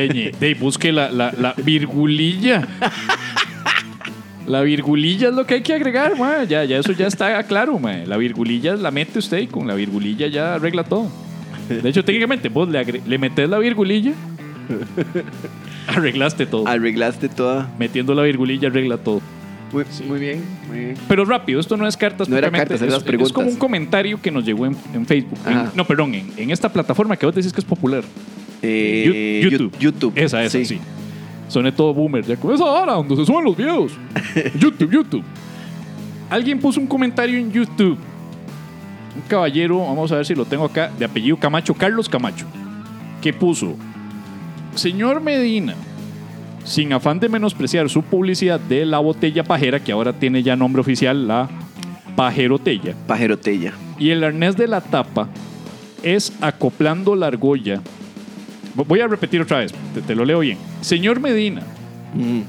[0.05, 0.31] ñ.
[0.39, 2.67] De, busque la, la, la virgulilla.
[4.45, 6.45] La virgulilla es lo que hay que agregar, mae.
[6.47, 8.05] Ya, ya eso ya está claro, mae.
[8.05, 11.09] La virgulilla la mete usted y con la virgulilla ya arregla todo.
[11.69, 14.11] De hecho, técnicamente, vos le, le metes la virgulilla,
[15.87, 16.67] arreglaste todo.
[16.67, 17.71] Arreglaste toda.
[17.79, 19.21] Metiendo la virgulilla arregla todo.
[19.71, 20.95] Muy, muy bien, muy bien.
[21.07, 22.27] Pero rápido, esto no es cartas.
[22.27, 23.29] No era cartas, eran es, las preguntas.
[23.29, 25.39] es como un comentario que nos llegó en, en Facebook.
[25.47, 28.03] En- no, perdón, en, en esta plataforma que vos decís que es popular.
[28.61, 29.77] Eh, YouTube.
[29.79, 30.13] YouTube.
[30.15, 30.79] Esa, esa, sí.
[31.47, 32.25] Soné todo boomer.
[32.25, 33.93] Ya con esa hora donde se suben los videos.
[34.59, 35.23] YouTube, YouTube.
[36.29, 37.97] Alguien puso un comentario en YouTube.
[39.15, 42.45] Un caballero, vamos a ver si lo tengo acá, de apellido Camacho, Carlos Camacho,
[43.21, 43.75] que puso,
[44.73, 45.75] Señor Medina,
[46.63, 50.81] sin afán de menospreciar su publicidad de la botella pajera, que ahora tiene ya nombre
[50.81, 51.49] oficial, la
[52.15, 53.73] pajerotella, Pajerotella.
[53.97, 55.27] y el arnés de la tapa
[56.03, 57.81] es acoplando la argolla.
[58.75, 60.57] Voy a repetir otra vez, te, te lo leo bien.
[60.81, 61.61] Señor Medina,
[62.13, 62.41] Mm.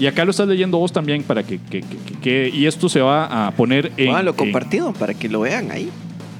[0.00, 1.84] y acá lo estás leyendo vos también para que, que-
[2.22, 4.14] que- y esto se va a poner en...
[4.14, 5.90] Ah, lo en- compartido para que lo vean ahí.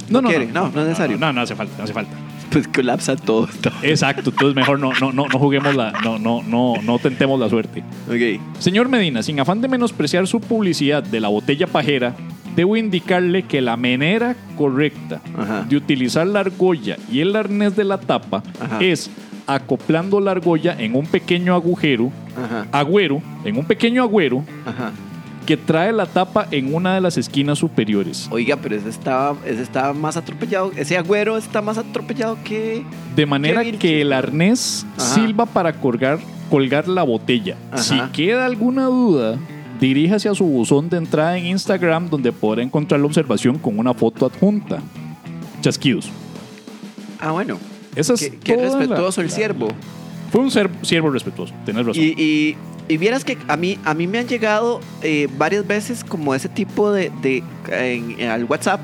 [0.09, 1.19] no, no, no, No, no es necesario.
[1.19, 2.13] No, no, hace falta, no hace falta.
[2.51, 3.49] Pues colapsa todo.
[3.83, 7.49] Exacto, entonces mejor no, no, no, no juguemos la, no, no, no, no tentemos la
[7.49, 7.85] suerte.
[8.09, 8.41] Ok.
[8.59, 12.15] Señor Medina, sin afán de menospreciar su publicidad de la botella pajera,
[12.57, 15.65] debo indicarle que la manera correcta Ajá.
[15.69, 18.81] de utilizar la argolla y el arnés de la tapa Ajá.
[18.81, 19.11] es
[19.47, 22.67] acoplando la argolla en un pequeño agujero, Ajá.
[22.73, 24.45] agüero, en un pequeño agüero.
[25.51, 28.29] Que trae la tapa en una de las esquinas superiores.
[28.31, 30.71] Oiga, pero ese estaba, ese estaba más atropellado.
[30.77, 32.85] Ese agüero está más atropellado que.
[33.17, 35.15] De manera que el arnés Ajá.
[35.17, 37.57] sirva para colgar, colgar la botella.
[37.73, 37.83] Ajá.
[37.83, 39.39] Si queda alguna duda,
[39.81, 43.93] diríjase a su buzón de entrada en Instagram donde podrá encontrar la observación con una
[43.93, 44.79] foto adjunta.
[45.63, 46.09] Chasquidos.
[47.19, 47.59] Ah, bueno.
[47.97, 49.67] Esa es Qué, qué toda la- respetuoso el siervo.
[50.31, 50.51] Fue un
[50.83, 52.01] siervo respetuoso, tenés razón.
[52.05, 52.57] Y, y,
[52.91, 56.49] y vieras que a mí, a mí me han llegado eh, varias veces como ese
[56.49, 58.81] tipo de, de en- al WhatsApp.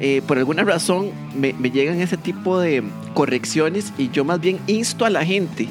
[0.00, 2.82] eh, por alguna razón me, me llegan ese tipo de
[3.14, 5.68] correcciones y yo más bien insto a la gente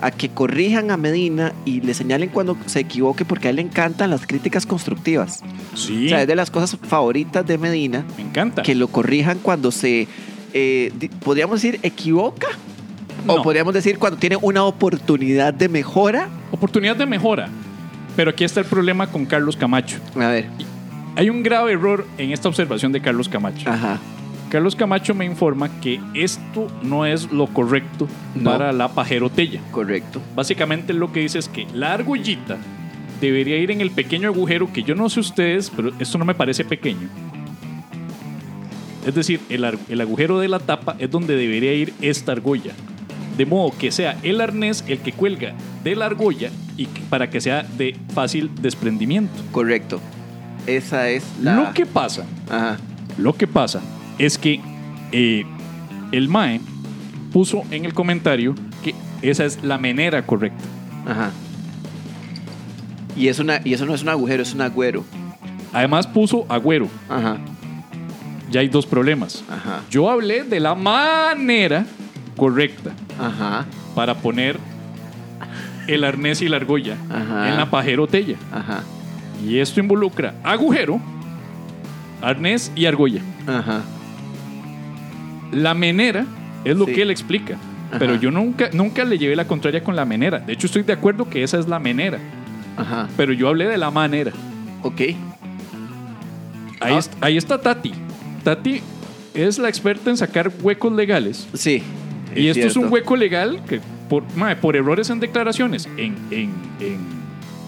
[0.00, 3.62] a que corrijan a Medina y le señalen cuando se equivoque porque a él le
[3.62, 5.42] encantan las críticas constructivas.
[5.74, 8.62] sí, O sea, es de las cosas favoritas de Medina me encanta.
[8.62, 10.08] que lo corrijan cuando se,
[10.54, 10.90] eh,
[11.22, 12.48] podríamos decir, equivoca.
[13.26, 13.42] O No.
[13.42, 16.28] podríamos decir cuando tiene una oportunidad de mejora.
[16.50, 17.48] Oportunidad de mejora.
[18.16, 19.98] Pero aquí está el problema con Carlos Camacho.
[20.16, 20.46] A ver.
[21.16, 23.68] Hay un grave error en esta observación de Carlos Camacho.
[23.70, 23.98] Ajá.
[24.50, 28.50] Carlos Camacho me informa que esto no es lo correcto No.
[28.50, 29.60] para la pajerotella.
[29.70, 30.20] Correcto.
[30.34, 32.58] Básicamente lo que dice es que la argollita
[33.20, 36.34] debería ir en el pequeño agujero que yo no sé ustedes, pero esto no me
[36.34, 37.08] parece pequeño.
[39.06, 42.72] Es decir, el agujero de la tapa es donde debería ir esta argolla.
[43.40, 47.40] De modo que sea el arnés el que cuelga de la argolla y para que
[47.40, 49.32] sea de fácil desprendimiento.
[49.50, 49.98] Correcto.
[50.66, 51.54] Esa es la.
[51.54, 52.76] Lo que pasa Ajá.
[53.16, 53.80] Lo que pasa
[54.18, 54.60] es que
[55.12, 55.46] eh,
[56.12, 56.60] el MAE
[57.32, 60.62] puso en el comentario que esa es la manera correcta.
[61.06, 61.30] Ajá.
[63.16, 65.02] Y, es una, y eso no es un agujero, es un agüero.
[65.72, 66.88] Además puso agüero.
[67.08, 67.38] Ajá.
[68.50, 69.42] Ya hay dos problemas.
[69.48, 69.80] Ajá.
[69.88, 71.86] Yo hablé de la manera
[72.40, 73.66] correcta Ajá.
[73.94, 74.56] para poner
[75.86, 77.50] el arnés y la argolla Ajá.
[77.50, 78.36] en la pajerotella.
[78.50, 78.82] Ajá.
[79.46, 80.98] Y esto involucra agujero,
[82.22, 83.20] arnés y argolla.
[83.46, 83.82] Ajá.
[85.52, 86.24] La menera
[86.64, 86.94] es lo Sí.
[86.94, 87.54] que él explica.
[87.90, 87.98] Ajá.
[87.98, 90.38] Pero yo nunca, nunca le llevé la contraria con la menera.
[90.38, 92.18] De hecho, estoy de acuerdo que esa es la menera.
[92.78, 93.06] Ajá.
[93.18, 94.32] Pero yo hablé de la manera.
[94.82, 95.00] Ok.
[96.80, 97.00] Ahí, Ah.
[97.20, 97.92] ahí está Tati.
[98.44, 98.80] Tati
[99.34, 101.46] es la experta en sacar huecos legales.
[101.52, 101.82] Sí.
[102.36, 102.94] Y esto es un cierto.
[102.94, 106.98] hueco legal que por, mae, por errores en declaraciones, en, en, en,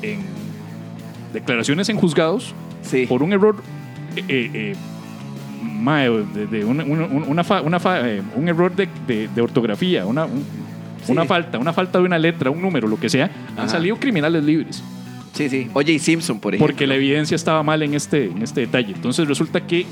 [0.03, 0.20] en
[1.33, 3.07] declaraciones en juzgados, Sí.
[3.07, 3.57] por un error,
[4.16, 4.77] eh, eh, eh,
[5.62, 9.40] mae, de, de una, una- una fa- una fa- eh, un error de, de- de
[9.40, 10.44] ortografía, una, un-
[11.05, 11.12] Sí.
[11.12, 13.68] una falta, una falta de una letra, un número, lo que sea, han Ajá.
[13.68, 14.83] salido criminales libres.
[15.33, 15.68] Sí, sí.
[15.72, 16.72] Oye, y Simpson, por ejemplo.
[16.72, 18.92] porque la evidencia estaba mal en este, en este detalle.
[18.94, 19.87] Entonces resulta que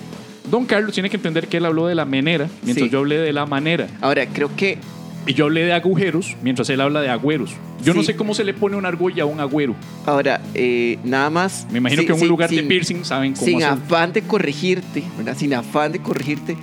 [0.50, 2.90] Don Carlos tiene que entender que él habló de la manera, mientras Sí.
[2.92, 3.86] yo hablé de la manera.
[4.00, 4.78] Ahora, creo que
[5.26, 7.52] Y yo hablé de agujeros, mientras él habla de agüeros.
[7.84, 8.06] Yo no Sí.
[8.06, 9.74] sé cómo se le pone una argolla a un agüero.
[10.06, 11.66] Ahora, eh, nada más.
[11.70, 13.78] Me imagino sí, que en un sí, lugar de sin- piercing saben cómo Sin hacer.
[13.84, 15.36] afán de corregirte, ¿verdad?
[15.36, 16.56] Sin afán de corregirte.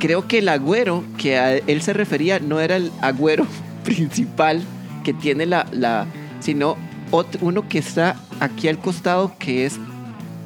[0.00, 3.46] Creo que el agüero que a él se refería no era el agüero
[3.84, 4.62] principal
[5.04, 5.66] que tiene la.
[5.70, 6.06] la
[6.40, 6.76] sino
[7.10, 9.78] ot- uno que está aquí al costado que es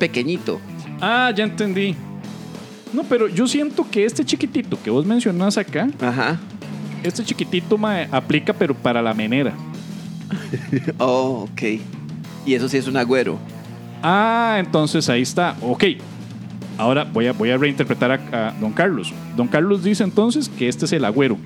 [0.00, 0.60] pequeñito.
[1.00, 1.94] Ah, ya entendí.
[2.92, 6.38] No, pero yo siento que este chiquitito que vos mencionás acá, Ajá.
[7.02, 9.52] este chiquitito mae, aplica pero para la menera.
[10.98, 11.62] Oh, ok.
[12.46, 13.38] Y eso sí es un agüero.
[14.02, 15.56] Ah, entonces ahí está.
[15.60, 15.84] Ok.
[16.78, 19.12] Ahora voy a, voy a reinterpretar a, a Don Carlos.
[19.36, 21.36] Don Carlos dice entonces que este es el agüero.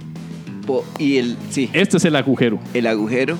[0.66, 2.58] Po- Y el, sí, Este es el agujero.
[2.74, 3.36] el agujero.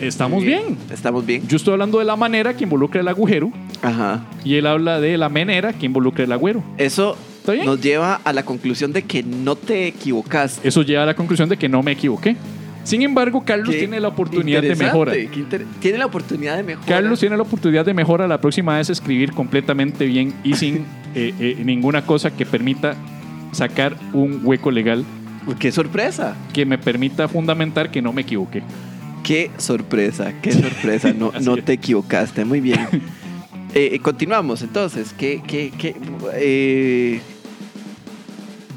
[0.00, 0.76] Estamos bien.
[0.90, 1.46] Estamos bien.
[1.46, 3.50] Yo estoy hablando de la manera que involucra el agujero
[3.82, 4.24] Ajá.
[4.44, 6.62] y él habla de la menera que involucra el agüero.
[6.78, 7.66] Eso ¿Está bien?
[7.66, 10.66] nos lleva a la conclusión de que no te equivocaste.
[10.68, 12.36] Eso lleva a la conclusión de que no me equivoqué.
[12.84, 15.12] Sin embargo, Carlos Qué tiene la oportunidad de interesante, mejora.
[15.12, 16.86] qué inter- Tiene la oportunidad de mejora.
[16.86, 21.34] Carlos tiene la oportunidad de mejora la próxima vez escribir completamente bien y sin eh,
[21.38, 22.94] eh, ninguna cosa que permita
[23.52, 25.04] sacar un hueco legal
[25.58, 26.36] Qué sorpresa.
[26.52, 28.62] que me permita fundamentar que no me equivoqué.
[29.24, 31.12] Qué sorpresa, qué sorpresa.
[31.12, 31.64] No, Así no es.
[31.64, 32.44] te equivocaste.
[32.44, 32.86] Muy bien.
[33.74, 35.14] Eh, eh, continuamos entonces.
[35.16, 35.94] ¿Qué, qué, qué?
[36.34, 37.20] Eh,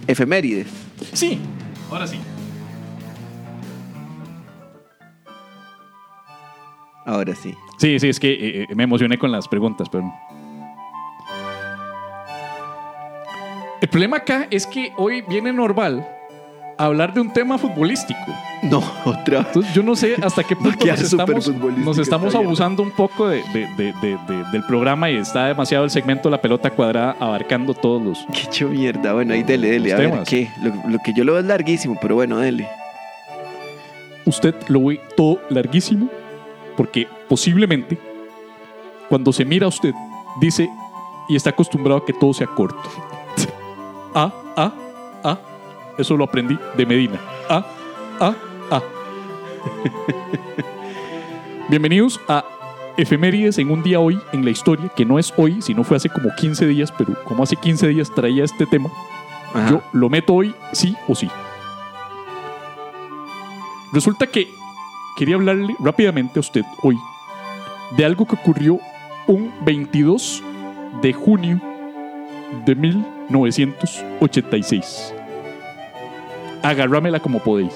[0.08, 0.68] efemérides.
[1.14, 1.40] Sí,
[1.90, 2.20] ahora sí.
[7.06, 7.56] Ahora sí.
[7.78, 10.12] Sí, sí, es que eh, eh, me emocioné con las preguntas, pero...
[13.82, 16.08] El problema acá es que hoy viene normal
[16.78, 18.20] hablar de un tema futbolístico.
[18.64, 19.40] No, otra.
[19.40, 23.44] Entonces yo no sé hasta qué punto nos estamos, nos estamos abusando un poco de-
[23.54, 27.74] de- de- de- de- del programa y está demasiado el segmento La Pelota Cuadrada abarcando
[27.74, 28.26] todos los...
[28.34, 29.14] Qué hecho mierda.
[29.14, 29.94] Bueno, ahí dele, dele.
[29.94, 30.24] A ver.
[30.26, 30.50] ¿qué?
[30.62, 32.68] Lo, lo que yo lo veo es larguísimo, pero bueno, dele.
[34.26, 36.10] Usted lo ve todo larguísimo
[36.78, 37.98] porque posiblemente
[39.10, 39.94] cuando se mira a usted
[40.40, 40.70] dice
[41.30, 42.82] y está acostumbrado a que todo sea corto.
[44.16, 44.72] Ah, ah,
[45.24, 45.38] ah.
[45.98, 47.20] Eso lo aprendí de Medina.
[47.50, 47.66] Ah,
[48.20, 48.36] ah,
[48.72, 48.82] ah.
[51.70, 52.44] Bienvenidos a
[52.98, 56.10] Efemérides en un día hoy en la historia, que no es hoy, sino fue hace
[56.10, 58.90] como 15 días, pero como hace 15 días traía este tema,
[59.54, 59.70] Ajá.
[59.70, 61.30] yo lo meto hoy sí o sí.
[63.92, 64.52] Resulta que
[65.16, 66.98] quería hablarle rápidamente a usted hoy
[67.96, 68.80] de algo que ocurrió
[69.28, 70.42] un 22
[71.04, 71.62] de junio
[72.66, 75.14] de 1986.
[76.64, 77.74] Agarrámela como podéis.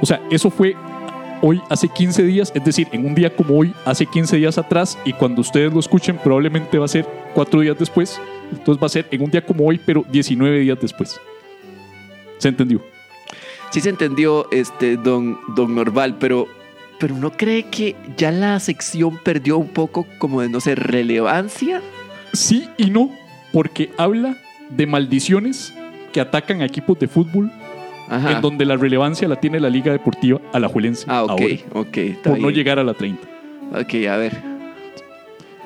[0.00, 0.76] O sea, eso fue
[1.42, 4.98] hoy hace 15 días, es decir, en un día como hoy, hace 15 días atrás,
[5.04, 8.20] y cuando ustedes lo escuchen probablemente va a ser cuatro días después.
[8.50, 11.20] Entonces va a ser en un día como hoy, pero 19 días después.
[12.38, 12.80] ¿Se entendió?
[13.70, 16.46] Sí se entendió, este, don, don Norval, pero,
[17.00, 21.82] pero ¿no cree que ya la sección perdió un poco como de, no sé, relevancia?
[22.32, 23.10] Sí y no,
[23.52, 24.36] porque habla
[24.70, 25.74] de maldiciones
[26.16, 27.50] que atacan a equipos de fútbol
[28.08, 28.32] Ajá.
[28.32, 32.30] en donde la relevancia la tiene la Liga Deportiva Alajuelense Ah, ok, ahora, ok, está
[32.30, 33.20] por no llegar a la 30.
[33.72, 34.32] Ok, a ver.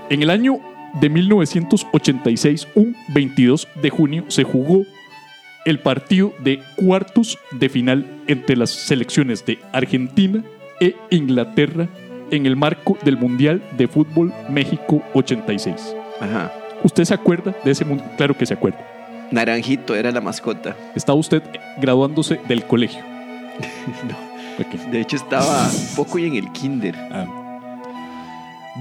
[0.08, 0.58] En el año
[1.00, 4.84] de 1986, un 22 de junio, se jugó
[5.66, 10.42] el partido de cuartos de final entre las selecciones de Argentina
[10.80, 11.86] e Inglaterra
[12.32, 15.94] en el marco del Mundial de Fútbol México 86.
[16.20, 16.52] Ajá.
[16.82, 18.10] ¿Usted se acuerda de ese mundial?
[18.16, 18.99] Claro que se acuerda.
[19.30, 20.76] Naranjito era la mascota.
[20.94, 21.42] Estaba usted
[21.78, 23.02] graduándose del colegio.
[24.58, 24.78] Ok.
[24.90, 26.94] De hecho, estaba poco y en el kinder.
[27.10, 27.24] Ah.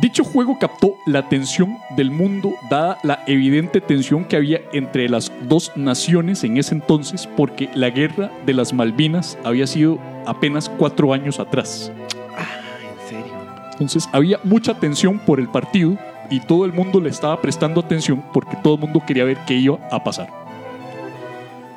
[0.01, 5.31] Dicho juego captó la atención del mundo dada la evidente tensión que había entre las
[5.43, 11.13] dos naciones en ese entonces porque la guerra de las Malvinas había sido apenas cuatro
[11.13, 11.91] años atrás.
[12.37, 12.45] Ah,
[12.81, 13.33] ¿en serio?
[13.71, 15.97] Entonces había mucha tensión por el partido
[16.29, 19.55] y todo el mundo le estaba prestando atención porque todo el mundo quería ver qué
[19.55, 20.29] iba a pasar.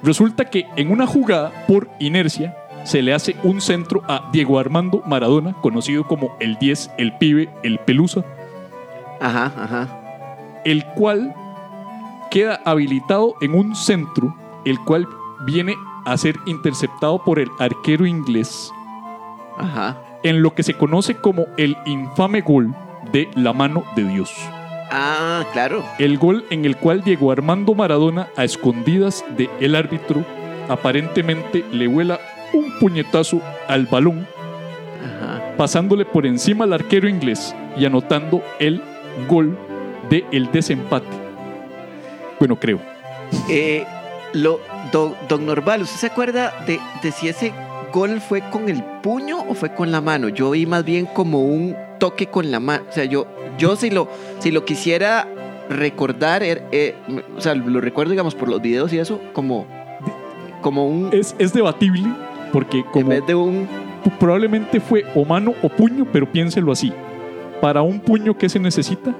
[0.02, 5.02] Resulta que en una jugada por inercia se le hace un centro a Diego Armando
[5.06, 8.24] Maradona, conocido como el 10, el pibe, el pelusa,
[9.20, 9.88] Ajá, ajá.
[10.64, 11.32] el cual
[12.30, 14.34] queda habilitado en un centro,
[14.64, 15.06] el cual
[15.46, 18.72] viene a ser interceptado por el arquero inglés
[19.56, 19.96] Ajá.
[20.24, 22.74] en lo que se conoce como el infame gol
[23.10, 24.32] de la mano de Dios.
[24.90, 25.84] Ah, claro.
[25.98, 30.24] El gol en el cual Diego Armando Maradona, a escondidas del el árbitro,
[30.68, 32.20] aparentemente le vuela
[32.52, 34.26] un puñetazo al balón,
[35.02, 35.56] Ajá.
[35.56, 38.82] pasándole por encima al arquero inglés y anotando el
[39.28, 39.56] gol
[40.10, 41.06] de el desempate.
[42.38, 42.81] Bueno, creo.
[43.48, 43.87] Eh,
[44.35, 44.60] lo,
[44.92, 47.52] don, don Norval, ¿usted se acuerda de, de si ese
[47.92, 50.29] gol fue con el puño o fue con la mano?
[50.29, 52.83] Yo vi más bien como un toque con la mano.
[52.88, 53.29] O sea, yo,
[53.59, 54.09] yo si, lo,
[54.40, 55.29] si lo quisiera
[55.69, 56.96] recordar, er- eh,
[57.37, 59.67] o sea, lo recuerdo, digamos, por los videos y eso, como,
[60.63, 61.11] como un...
[61.13, 62.03] Es, es debatible
[62.53, 63.69] porque en como vez de un...
[64.19, 66.92] probablemente fue o mano o puño, pero piénselo así.
[67.61, 69.15] Para un puño, ¿qué se necesita?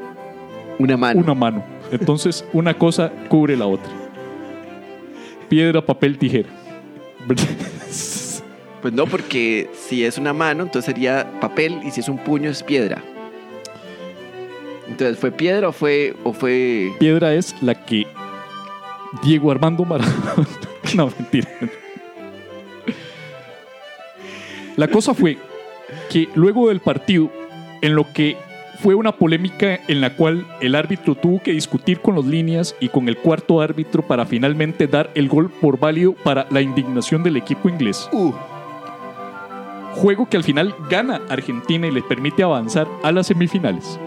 [0.81, 1.21] Una mano.
[1.21, 1.63] una mano.
[1.93, 3.93] Entonces, una cosa cubre la otra.
[5.49, 6.49] Piedra, papel, tijera.
[8.83, 12.51] Pues no, porque si es una mano, entonces sería papel y si es un puño
[12.51, 13.01] es piedra.
[14.89, 16.91] Entonces, ¿fue piedra o fue, o fue...
[16.99, 18.09] Piedra es la que
[19.23, 20.35] Diego Armando Maradona...
[20.97, 21.49] no, mentira.
[24.77, 25.39] La cosa fue
[26.11, 27.31] que luego del partido,
[27.83, 28.37] en lo que
[28.81, 32.89] fue una polémica en la cual el árbitro tuvo que discutir con los líneas y
[32.89, 37.37] con el cuarto árbitro para finalmente dar el gol por válido para la indignación del
[37.37, 38.09] equipo inglés.
[38.13, 38.33] Uh,
[39.95, 43.99] Juego que al final gana Argentina y le permite avanzar a las semifinales.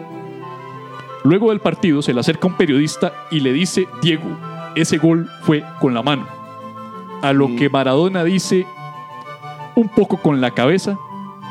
[1.24, 4.24] Luego del partido se le acerca un periodista y le dice, Diego,
[4.76, 6.26] ese gol fue con la mano.
[7.22, 7.56] A lo Mm.
[7.58, 8.66] que Maradona dice,
[9.76, 10.98] un poco con la cabeza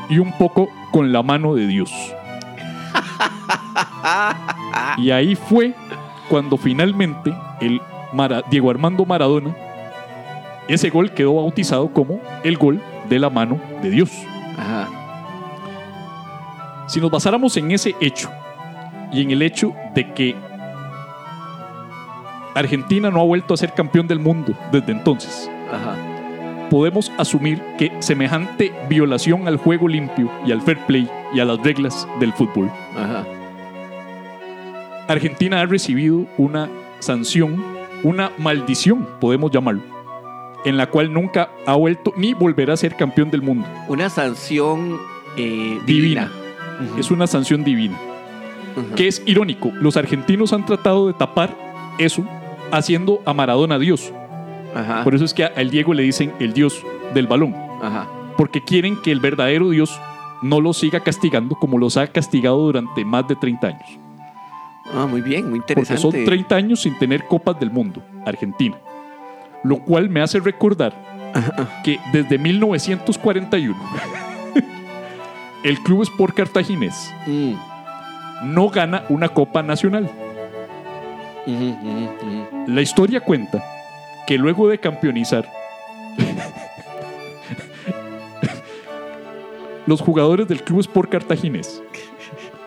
[0.09, 1.91] y un poco con la mano de Dios.
[4.99, 5.75] y ahí fue
[6.29, 7.81] cuando finalmente el
[8.13, 9.55] Mara- Diego Armando Maradona,
[10.69, 14.11] ese gol quedó bautizado como el gol de la mano de Dios.
[14.59, 14.89] ajá.
[16.87, 18.31] Si nos basáramos en ese hecho
[19.11, 20.37] y en el hecho de que
[22.55, 25.97] Argentina no ha vuelto a ser campeón del mundo desde entonces, Ajá.
[26.71, 31.59] podemos asumir que semejante violación al juego limpio y al fair play y a las
[31.63, 33.25] reglas del fútbol, Ajá.
[35.09, 36.69] Argentina ha recibido una
[37.01, 37.65] sanción,
[38.05, 39.83] una maldición, podemos llamarlo,
[40.65, 43.67] en la cual nunca ha vuelto ni volverá a ser campeón del mundo.
[43.89, 44.99] Una sanción
[45.37, 46.31] eh, Divina.
[46.99, 47.97] Es una sanción divina.
[48.97, 49.71] Que es irónico.
[49.81, 51.57] Los argentinos han tratado de tapar
[51.99, 52.25] eso
[52.73, 54.13] haciendo a Maradona Dios.
[54.75, 55.05] Ajá.
[55.05, 56.83] Por eso es que a el Diego le dicen el Dios
[57.15, 57.55] del balón.
[57.81, 58.09] Ajá.
[58.37, 59.97] Porque quieren que el verdadero Dios
[60.43, 63.99] no los siga castigando como los ha castigado durante más de 30 años.
[64.93, 66.19] Ah, muy bien, muy Porque interesante.
[66.19, 68.77] son 30 años sin tener copas del mundo, Argentina.
[69.65, 70.93] Lo cual me hace recordar
[71.83, 73.77] que desde 1941
[75.65, 77.55] el Club Sport Cartaginés Mm.
[78.55, 80.11] no gana una copa nacional.
[82.67, 83.63] La historia cuenta
[84.27, 85.47] que luego de campeonizar,
[89.87, 91.83] los jugadores del Club Sport Cartaginés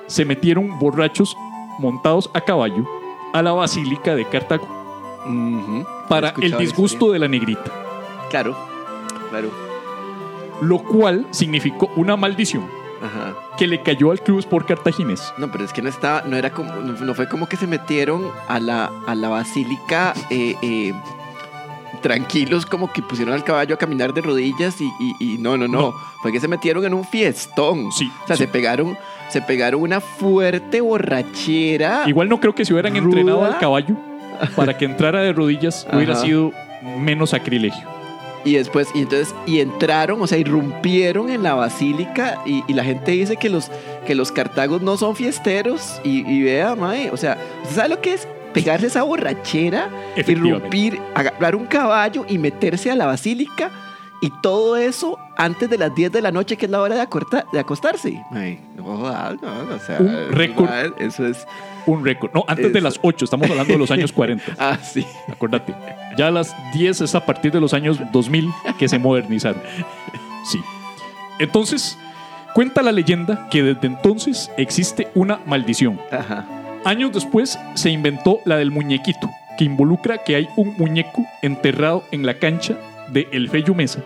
[0.07, 1.35] se metieron borrachos
[1.79, 2.87] montados a caballo
[3.33, 4.67] a la Basílica de Cartago.
[6.07, 7.71] Para el disgusto de la negrita.
[8.29, 8.55] Claro.
[9.29, 9.49] Claro.
[10.61, 12.65] lo cual significó una maldición
[13.01, 13.35] Ajá.
[13.57, 15.33] que le cayó al Club Sport Cartaginés.
[15.37, 17.67] No, pero es que no estaba, no era como, no, no fue como que se
[17.67, 20.93] metieron a la, a la basílica eh, eh,
[22.01, 25.67] tranquilos, como que pusieron al caballo a caminar de rodillas y, y- y no, no,
[25.67, 25.93] no, No.
[26.21, 27.91] fue que se metieron en un fiestón.
[27.91, 28.43] Sí, O sea, sí.
[28.43, 28.97] se pegaron,
[29.29, 32.03] se pegaron una fuerte borrachera.
[32.07, 33.03] Igual no creo que si hubieran Ruda.
[33.03, 33.95] entrenado al caballo
[34.55, 36.21] para que entrara de rodillas hubiera Ajá.
[36.23, 36.51] sido
[36.99, 37.87] menos sacrilegio.
[38.45, 42.83] Y después, y entonces, y entraron, o sea, irrumpieron en la basílica y, y la
[42.85, 43.69] gente dice que los,
[44.05, 45.99] que los cartagos no son fiesteros.
[46.03, 48.27] Y, y vea, mae, o sea, ¿usted sabe lo que es?
[48.53, 53.69] Pegarse esa borrachera, irrumpir, agarrar un caballo y meterse a la basílica
[54.21, 57.01] y todo eso antes de las 10 de la noche, que es la hora de,
[57.01, 58.23] acorta- de acostarse.
[58.31, 60.69] Mae, no, no, o sea, Un récord.
[60.99, 61.45] Eso es.
[61.87, 62.31] Un récord.
[62.33, 64.43] No, antes de las 8, estamos hablando de los años 40.
[64.59, 65.05] Ah, sí.
[65.27, 65.73] Acordate.
[66.17, 69.61] Ya a las 10 es a partir de los años 2000 que se modernizaron.
[70.45, 70.59] Sí.
[71.39, 71.97] Entonces,
[72.53, 75.99] cuenta la leyenda que desde entonces existe una maldición.
[76.11, 76.45] Ajá.
[76.85, 82.25] Años después se inventó la del muñequito, que involucra que hay un muñeco enterrado en
[82.25, 82.77] la cancha
[83.09, 84.01] de El Fello Mesa,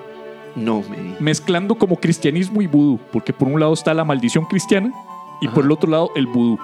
[0.56, 0.98] No, me.
[1.20, 4.92] mezclando como cristianismo y vudú, porque por un lado está la maldición cristiana
[5.42, 6.58] y por el otro lado el vudú.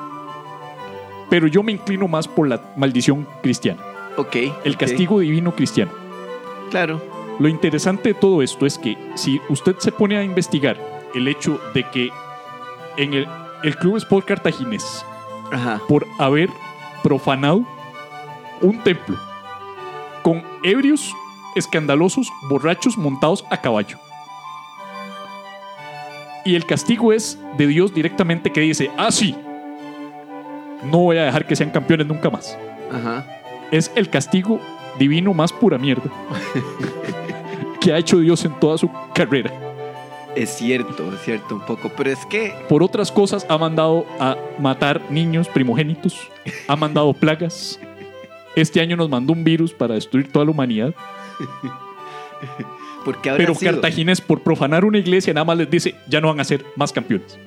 [1.29, 3.81] Pero yo me inclino más por la maldición cristiana,
[4.15, 4.35] Ok.
[4.63, 5.91] el castigo divino cristiano.
[6.69, 7.01] Claro.
[7.39, 10.77] Lo interesante de todo esto es que si usted se pone a investigar
[11.13, 12.09] el hecho de que
[12.97, 13.27] en el,
[13.63, 15.05] el Club Sport Cartaginés,
[15.51, 15.79] Ajá.
[15.87, 16.49] por haber
[17.03, 17.63] profanado
[18.61, 19.17] un templo
[20.23, 21.13] con ebrios,
[21.55, 23.97] escandalosos, borrachos montados a caballo.
[26.43, 29.35] Y el castigo es de Dios directamente que dice, ah, sí,
[30.83, 32.57] no voy a dejar que sean campeones nunca más.
[32.91, 33.25] Ajá.
[33.71, 34.59] Es el castigo
[34.97, 36.09] divino más pura mierda
[37.81, 39.51] que ha hecho Dios en toda su carrera.
[40.35, 41.91] Es cierto, es cierto, un poco.
[41.97, 42.53] Pero es que.
[42.69, 46.29] Por otras cosas ha mandado a matar niños primogénitos,
[46.67, 47.79] ha mandado plagas.
[48.55, 50.93] Este año nos mandó un virus para destruir toda la humanidad.
[53.05, 53.71] ¿Por qué habrá Pero sido?
[53.71, 56.91] Cartaginés, por profanar una iglesia, nada más les dice, ya no van a ser más
[56.91, 57.37] campeones.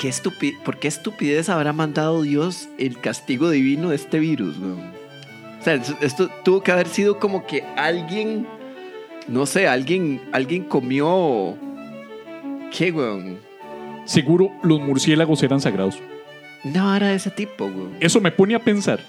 [0.00, 4.56] ¿Qué estupi- ¿Por qué estupidez habrá mandado Dios el castigo divino de este virus?
[4.58, 4.80] weón?
[5.60, 8.46] O sea, esto, esto tuvo que haber sido como que alguien.
[9.28, 11.54] No sé, alguien, alguien comió.
[12.76, 13.38] ¿Qué, weón?
[14.06, 15.98] Seguro los murciélagos eran sagrados.
[16.64, 17.88] No era de ese tipo, güey.
[18.00, 19.00] Eso me pone a pensar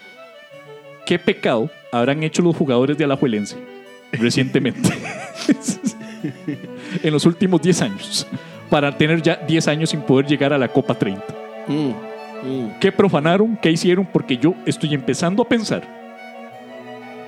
[1.05, 3.57] qué pecado habrán hecho los jugadores de Alajuelense
[4.11, 4.89] recientemente,
[7.03, 8.27] en los últimos 10 años,
[8.71, 11.23] para tener ya 10 años sin poder llegar a la Copa 30.
[11.67, 11.89] Mm,
[12.47, 12.79] mm.
[12.79, 13.55] ¿Qué profanaron?
[13.61, 14.05] ¿Qué hicieron?
[14.05, 15.83] Porque yo estoy empezando a pensar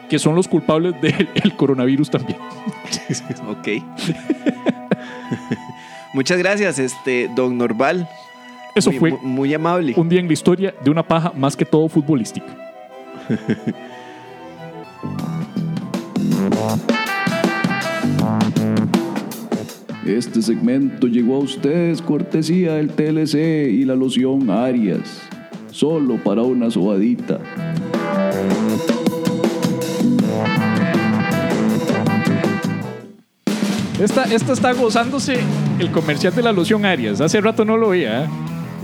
[0.09, 2.39] que son los culpables del el coronavirus también.
[3.47, 3.67] Ok.
[6.13, 8.07] Muchas gracias, este, don Norval.
[8.75, 9.93] Eso muy, fue mu- muy amable.
[9.97, 12.45] un día en la historia de una paja más que todo futbolística.
[20.05, 25.21] Este segmento llegó a ustedes cortesía del TLC y la loción Arias.
[25.71, 27.39] Solo para una sobadita.
[33.97, 35.39] Esta, esta está gozándose
[35.79, 37.21] el comercial de la loción Arias.
[37.21, 38.25] Hace rato no lo veía.
[38.25, 38.27] ¿eh?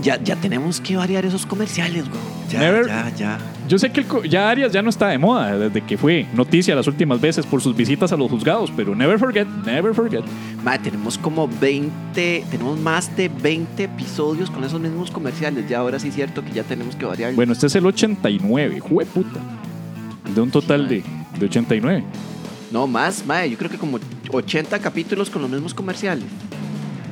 [0.02, 2.20] Ya, ya tenemos que variar esos comerciales, güey.
[2.50, 3.38] Ya, Never- ya, ya.
[3.68, 6.74] Yo sé que el ya Arias ya no está de moda desde que fue noticia
[6.74, 10.24] las últimas veces por sus visitas a los juzgados, pero never forget, never forget.
[10.64, 15.68] Madre, tenemos como 20, tenemos más de 20 episodios con esos mismos comerciales.
[15.68, 17.32] Ya ahora sí es cierto que ya tenemos que variar.
[17.34, 19.38] Bueno, este es el 89, jue puta.
[20.34, 21.04] De un total de,
[21.38, 22.04] de 89.
[22.72, 23.98] No, más, madre, yo creo que como
[24.32, 26.24] 80 capítulos con los mismos comerciales.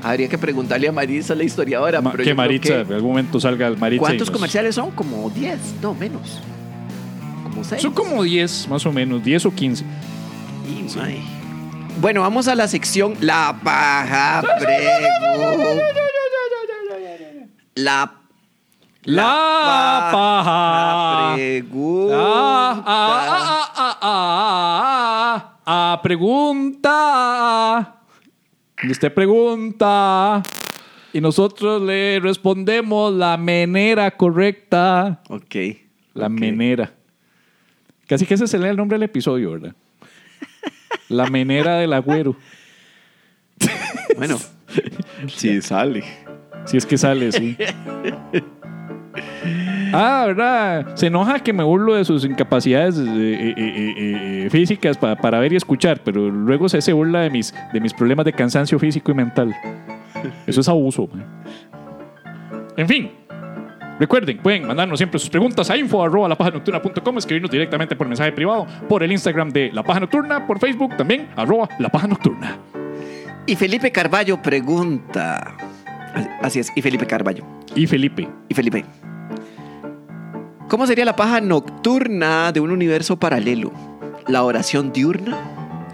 [0.03, 2.01] Habría que preguntarle a Marisa, la historiadora.
[2.01, 3.96] Ma- pero que Maritza, que- en algún momento salga Maritza.
[3.96, 4.90] y ¿Cuántos nos- comerciales son?
[4.92, 6.40] Como 10, no, menos.
[7.42, 7.82] Como 6.
[7.82, 9.84] Son como 10, más o menos, 10 o 15.
[12.01, 15.84] Bueno, vamos a la sección La Paja Pregunta.
[17.74, 18.12] La
[19.05, 21.34] La paja.
[21.36, 22.14] Pregunta.
[22.16, 25.34] Ah, ah, ah, ah, ah,
[25.64, 27.94] ah, ah, pregunta.
[28.83, 30.43] Y usted pregunta.
[31.12, 35.22] Y nosotros le respondemos la manera correcta.
[35.29, 35.57] Ok.
[36.14, 36.33] La ok.
[36.33, 36.93] menera.
[38.07, 39.74] Casi que ese sería el nombre del episodio, ¿verdad?
[41.09, 42.37] La menera del agüero.
[44.16, 44.39] Bueno,
[45.29, 46.05] sí sale.
[46.64, 47.57] Si es que sale, sí.
[49.93, 50.95] Ah, ¿verdad?
[50.97, 53.55] Se enoja que me burlo de sus incapacidades eh, eh,
[54.45, 57.80] eh, físicas pa- para ver y escuchar, pero luego se, se burla de mis, de
[57.80, 59.55] mis problemas de cansancio físico y mental.
[60.47, 61.09] Eso es abuso.
[61.12, 61.24] man.
[62.76, 63.11] En fin,
[63.99, 68.66] recuerden, pueden mandarnos siempre sus preguntas a info arroba lapajanocturna.com, escribirnos directamente por mensaje privado,
[68.89, 72.57] por el Instagram de La Paja Nocturna, por Facebook también, arroba La Paja Nocturna.
[73.47, 75.57] Y Felipe Carballo pregunta.
[76.43, 77.45] Así es, y Felipe Carballo.
[77.74, 78.28] Y Felipe.
[78.49, 78.84] Y Felipe.
[80.69, 83.73] ¿Cómo sería la paja nocturna de un universo paralelo?
[84.27, 85.37] La oración diurna,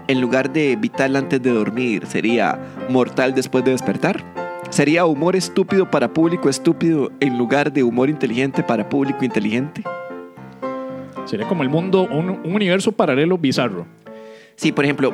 [0.07, 2.59] en lugar de vital antes de dormir, sería
[2.89, 4.23] mortal después de despertar.
[4.69, 9.83] Sería humor estúpido para público estúpido en lugar de humor inteligente para público inteligente.
[11.25, 13.85] Sería como el mundo, un, un universo paralelo bizarro.
[14.57, 15.13] Sí, por ejemplo,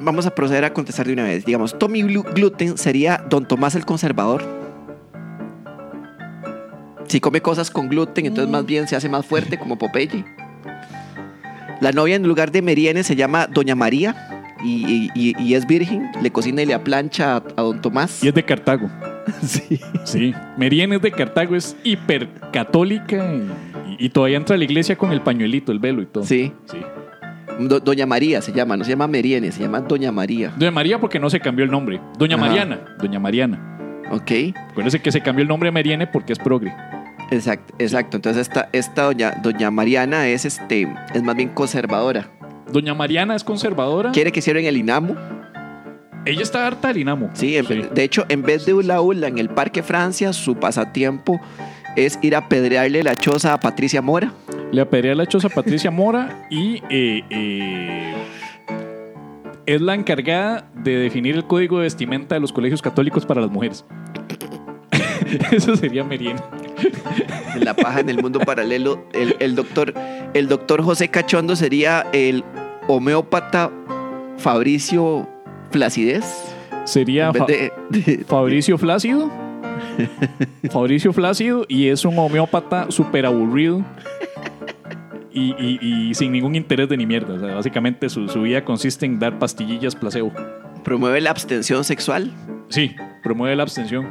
[0.00, 1.44] vamos a proceder a contestar de una vez.
[1.44, 4.42] Digamos, Tommy Glu- Gluten sería Don Tomás el Conservador.
[7.10, 10.24] Si come cosas con gluten, entonces más bien se hace más fuerte, como Popeye.
[11.80, 14.14] La novia en lugar de Meriene se llama Doña María
[14.62, 16.08] y, y- y es virgen.
[16.22, 18.22] Le cocina y le aplancha a, a Don Tomás.
[18.22, 18.88] Y es de Cartago.
[19.42, 19.80] Sí.
[20.04, 20.34] Sí.
[20.56, 23.32] Merien es de Cartago, es hipercatólica
[23.98, 26.24] y, y todavía entra a la iglesia con el pañuelito, el velo y todo.
[26.24, 26.52] Sí.
[26.70, 26.78] Sí.
[27.60, 30.52] Do- Doña María se llama, no se llama Meriene, se llama Doña María.
[30.56, 32.00] Doña María porque no se cambió el nombre.
[32.18, 32.46] Doña Ajá.
[32.46, 32.80] Mariana.
[33.00, 34.06] Doña Mariana.
[34.12, 34.30] Ok.
[34.70, 36.72] Acuérdese que se cambió el nombre a Meriene porque es progre.
[37.30, 38.16] Exacto, exacto.
[38.16, 42.28] Entonces esta, esta doña, doña Mariana es este, es más bien conservadora.
[42.72, 44.12] Doña Mariana es conservadora.
[44.12, 45.14] Quiere que cierren el INAMO.
[46.26, 47.30] Ella está harta del Inamo.
[47.32, 51.40] Sí, en- de hecho, en vez de hula hula en el Parque Francia, su pasatiempo
[51.96, 54.32] es ir a pedrearle la choza a Patricia Mora.
[54.70, 58.14] Le apedrea la choza a Patricia Mora y eh, eh,
[59.66, 63.50] es la encargada de definir el código de vestimenta de los colegios católicos para las
[63.50, 63.84] mujeres.
[65.52, 66.40] Eso sería Meriene.
[67.54, 69.94] En la paja en el mundo paralelo, el, el doctor,
[70.34, 72.44] el doctor José Cachondo sería el
[72.88, 73.70] homeópata
[74.38, 75.28] Fabricio
[75.70, 76.24] Flacidez.
[76.84, 79.30] Sería En vez Fa- de- de- Fabricio Flácido.
[80.70, 83.84] Fabricio Flácido y es un homeópata súper aburrido
[85.32, 85.78] y, y-
[86.10, 87.34] y sin ningún interés de ni mierda.
[87.34, 90.32] O sea, básicamente su, su vida consiste en dar pastillillas placebo.
[90.84, 92.32] promueve la abstención sexual.
[92.68, 94.08] Sí, promueve la abstención.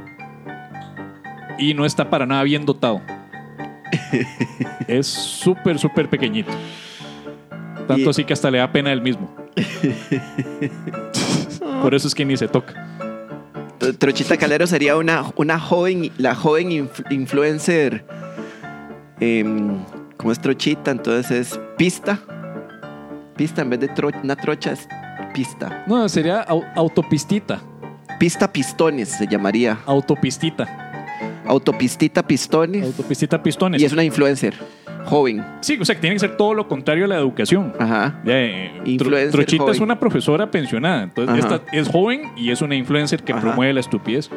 [1.60, 3.01] Y no está para nada bien dotado.
[4.88, 6.51] es súper, súper pequeñito.
[7.88, 9.30] Tanto Y- así que hasta le da pena él mismo.
[11.82, 12.74] Por eso es que ni se toca.
[13.97, 18.05] Trochita Calero sería una, una joven, la joven inf- influencer.
[19.20, 19.78] em,
[20.18, 22.20] como es Trochita, entonces es pista.
[23.38, 24.88] Pista en vez de tro- una trocha es
[25.34, 25.84] pista.
[25.88, 27.60] No, sería au- autopistita.
[28.20, 29.78] Pista Pistones se llamaría.
[29.86, 30.89] Autopistita.
[31.46, 32.86] Autopistita Pistones.
[32.86, 33.82] Autopistita pistones.
[33.82, 34.54] Y es una influencer.
[35.06, 35.44] Joven.
[35.62, 37.74] Sí, o sea, que tiene que ser todo lo contrario a la educación.
[37.80, 38.22] Ajá.
[38.26, 39.84] Eh, Influencer Trochita es joven.
[39.84, 41.04] una profesora pensionada.
[41.04, 43.42] Entonces, esta es joven y es una influencer que Ajá.
[43.42, 44.30] promueve la estupidez.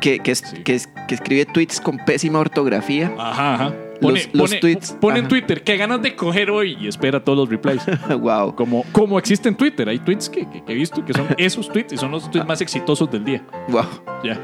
[0.00, 0.62] Que, que, es- Sí.
[0.62, 3.12] que, es- que escribe tweets con pésima ortografía.
[3.18, 3.74] Ajá, ajá.
[4.00, 5.28] Pone, Los- los pone- tweets, pone en.
[5.28, 7.82] Twitter, qué ganas de coger hoy y espera todos los replies.
[8.20, 8.54] wow.
[8.54, 9.88] como, como existe en Twitter.
[9.88, 12.46] Hay tweets que, que- que he visto que son esos tweets y son los tweets
[12.46, 13.42] más exitosos del día.
[13.68, 13.82] Wow.
[14.24, 14.40] Ya.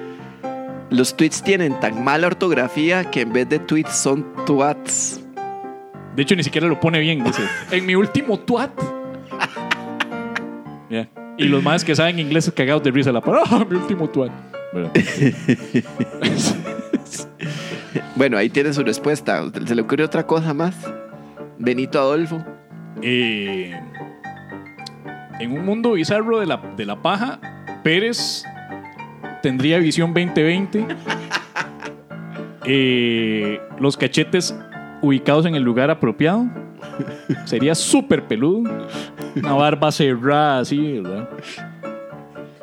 [0.95, 5.21] Los tweets tienen tan mala ortografía que en vez de tweets son twats.
[6.15, 7.25] De hecho, ni siquiera lo pone bien.
[7.25, 7.43] Dice,
[7.73, 8.71] en mi último twat.
[10.91, 11.09] Ya.
[11.39, 13.41] Y los más que saben inglés cagados de risa la para.
[13.51, 14.31] ¡Ah, mi último twat!
[18.17, 19.43] Bueno, ahí tiene su respuesta.
[19.67, 20.77] ¿Se le ocurre otra cosa más?
[21.59, 22.45] Benito Adolfo.
[23.03, 23.73] Eh,
[25.41, 27.41] en un mundo bizarro de la, de la paja,
[27.83, 28.45] Pérez
[29.45, 30.87] tendría visión 2020.
[32.67, 34.59] Eh, los cachetes
[35.03, 36.49] ubicados en el lugar apropiado.
[37.45, 38.63] Sería súper peludo.
[39.37, 41.29] Una barba cerrada así, ¿verdad?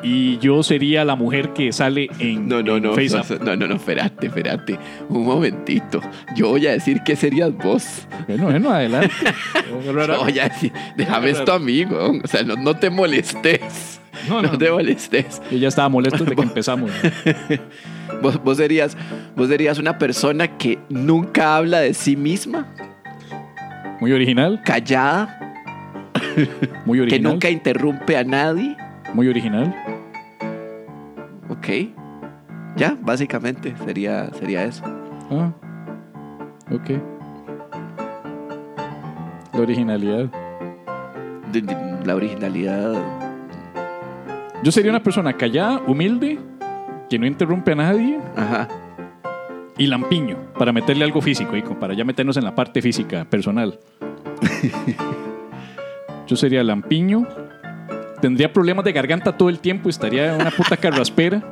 [0.01, 2.93] Y yo sería la mujer que sale en, No, no, no.
[2.93, 3.29] App.
[3.43, 4.79] No, no, no, espérate, espérate.
[5.07, 6.01] Un momentito.
[6.35, 8.07] Yo voy a decir que serías vos.
[8.27, 9.13] Bueno, bueno, adelante.
[9.85, 12.21] Yo voy a decir, déjame esto a mí, weón.
[12.23, 14.00] O sea, no, no te molestes.
[14.29, 15.41] No, No, no, te molestes.
[15.51, 16.91] Yo ya estaba molesto desde que empezamos.
[18.21, 18.95] Vos, vos serías,
[19.35, 22.67] vos serías una persona que nunca habla de sí misma,
[23.99, 25.39] Muy original, callada,
[26.85, 27.31] muy que original.
[27.33, 28.75] nunca interrumpe a nadie.
[29.13, 29.73] Muy original.
[31.49, 31.67] Ok.
[32.77, 34.83] Ya, básicamente sería, sería eso.
[35.31, 35.51] Ah,
[36.71, 36.89] ok.
[39.53, 40.29] La originalidad.
[42.05, 42.93] La originalidad.
[44.63, 46.39] Yo sería una persona callada, humilde,
[47.09, 48.67] que no interrumpe a nadie Ajá.
[49.77, 53.79] y lampiño, para meterle algo físico, Ico, para ya meternos en la parte física, personal.
[56.27, 57.27] Yo sería lampiño,
[58.21, 61.43] tendría problemas de garganta todo el tiempo, estaría en una puta carraspera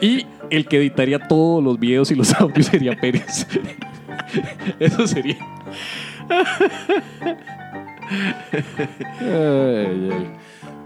[0.00, 3.46] y el que editaría todos los videos y los audios sería Pérez.
[4.80, 5.36] Eso sería.
[9.20, 10.30] Ay, ay.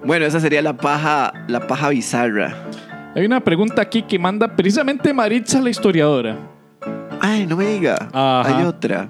[0.04, 2.54] Bueno, esa sería la paja, la paja bizarra.
[3.14, 6.36] Hay una pregunta aquí que manda precisamente Maritza, la historiadora.
[7.20, 8.08] Ay, no me diga.
[8.12, 8.58] Ajá.
[8.58, 9.08] Hay otra.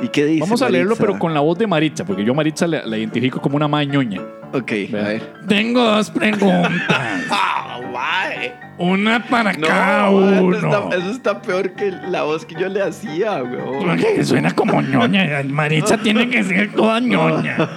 [0.00, 0.40] ¿Y qué dice?
[0.40, 2.96] Vamos a leerlo, pero con la voz de Maritza, porque yo a Maritza la, la
[2.96, 4.22] identifico como una mañoña.
[4.52, 5.32] Ok, a ver.
[5.46, 6.72] Tengo dos preguntas.
[8.78, 10.56] Una para No, cada uno.
[10.56, 13.86] Eso está, eso está peor que la voz que yo le hacía, weón.
[13.86, 15.42] Porque suena como ñoña.
[15.44, 17.68] Maritza tiene que ser toda ñoña.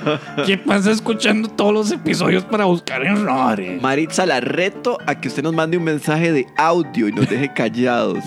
[0.45, 3.81] ¿Qué pasa escuchando todos los episodios para buscar errores?
[3.81, 7.51] Maritza, la reto a que usted nos mande un mensaje de audio y nos deje
[7.53, 8.23] callados.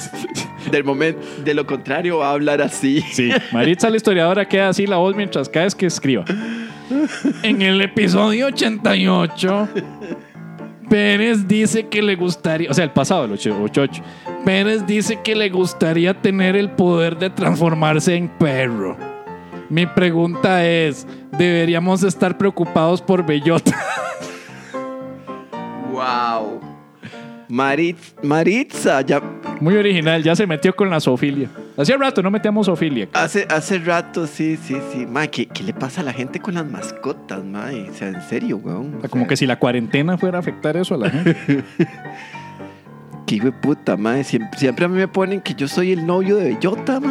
[0.71, 3.01] Del momento, de lo contrario, va a hablar así.
[3.13, 6.25] Sí, Maritza, la historiadora, queda así la voz mientras cada vez que escriba.
[7.43, 9.69] En el episodio 88,
[10.89, 14.03] Pérez dice que le gustaría, o sea, el pasado, el 88,
[14.45, 18.97] Pérez dice que le gustaría tener el poder de transformarse en perro.
[19.69, 21.07] Mi pregunta es,
[21.37, 23.77] ¿deberíamos estar preocupados por Bellota?
[25.91, 26.61] Wow.
[27.49, 29.23] Maritza, ya
[29.61, 31.49] Muy original, ya se metió con la zoofilia.
[31.79, 33.09] Hacía rato no metíamos zoofilia.
[33.13, 35.07] hace, hace rato, sí, sí, sí.
[35.07, 37.67] Ma, ¿qué, qué le pasa a la gente con las mascotas, ma?
[37.91, 38.95] O sea, en serio, weón.
[38.97, 41.37] O sea, como que si la cuarentena fuera a afectar eso a la gente.
[43.27, 44.23] Qué hijo de puta, ma.
[44.23, 47.11] Siempre, siempre a mí me ponen que yo soy el novio de Bellota, ma.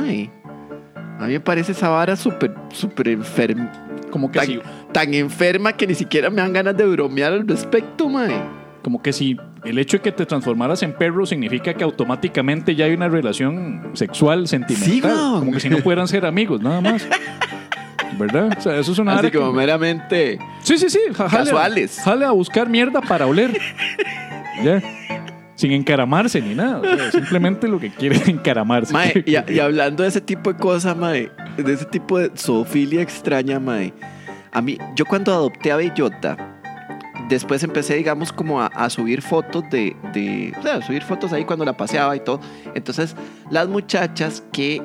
[1.19, 3.71] A mí me parece esa vara súper, súper enferma.
[4.09, 4.61] Como que Tan, si
[4.93, 8.27] tan enferma que ni siquiera me dan ganas de bromear al respecto, ma.
[8.81, 12.85] Como que si el hecho de que te transformaras en perro significa que automáticamente ya
[12.85, 14.89] hay una relación sexual, sentimental.
[14.91, 17.07] Sí, como que si no pudieran ser amigos, nada más.
[18.17, 18.55] ¿Verdad?
[18.57, 20.39] O sea, eso es una Así vara que- como meramente.
[20.63, 20.99] Sí, sí, sí.
[21.13, 21.99] ja- jale a- Casuales.
[22.03, 23.57] Jale a buscar mierda para oler.
[24.63, 24.81] ya.
[25.55, 26.79] Sin encaramarse ni nada.
[26.79, 28.93] o sea, simplemente lo que quiere es encaramarse.
[28.93, 33.01] Mae, y, y hablando de ese tipo de cosas, mae, de ese tipo de zoofilia
[33.01, 33.93] extraña, mae,
[34.51, 36.54] a mí, yo cuando adopté a Bellota,
[37.29, 41.45] después empecé, digamos, como a, a subir fotos de, de, o sea, subir fotos ahí
[41.45, 42.39] cuando la paseaba y todo.
[42.73, 43.15] Entonces,
[43.49, 44.81] las muchachas que,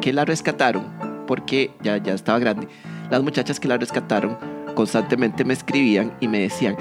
[0.00, 0.84] que la rescataron,
[1.26, 2.68] porque ya, ya estaba grande,
[3.10, 4.36] las muchachas que la rescataron
[4.74, 6.76] constantemente me escribían y me decían,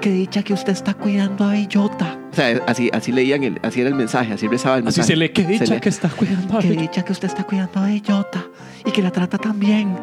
[0.00, 2.18] qué dicha que usted está cuidando a Bellota.
[2.32, 5.06] O sea, así, así leían, el, así era el mensaje, así rezaba el Así mensaje.
[5.06, 5.80] se le que dicha lee.
[5.80, 6.82] que está cuidando a Qué Bellota.
[6.82, 8.44] dicha que usted está cuidando a Bellota
[8.84, 9.96] y que la trata tan bien,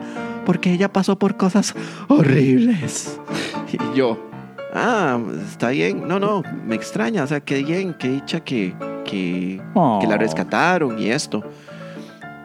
[0.46, 1.76] porque ella pasó por cosas
[2.08, 3.20] horribles.
[3.70, 4.27] Y yo,
[4.78, 5.20] ah,
[5.52, 6.08] está bien.
[6.08, 8.76] No, no, me extraña, o sea, qué bien, qué dicha que,
[9.06, 10.00] que, Oh.
[10.02, 11.44] que la rescataron y esto.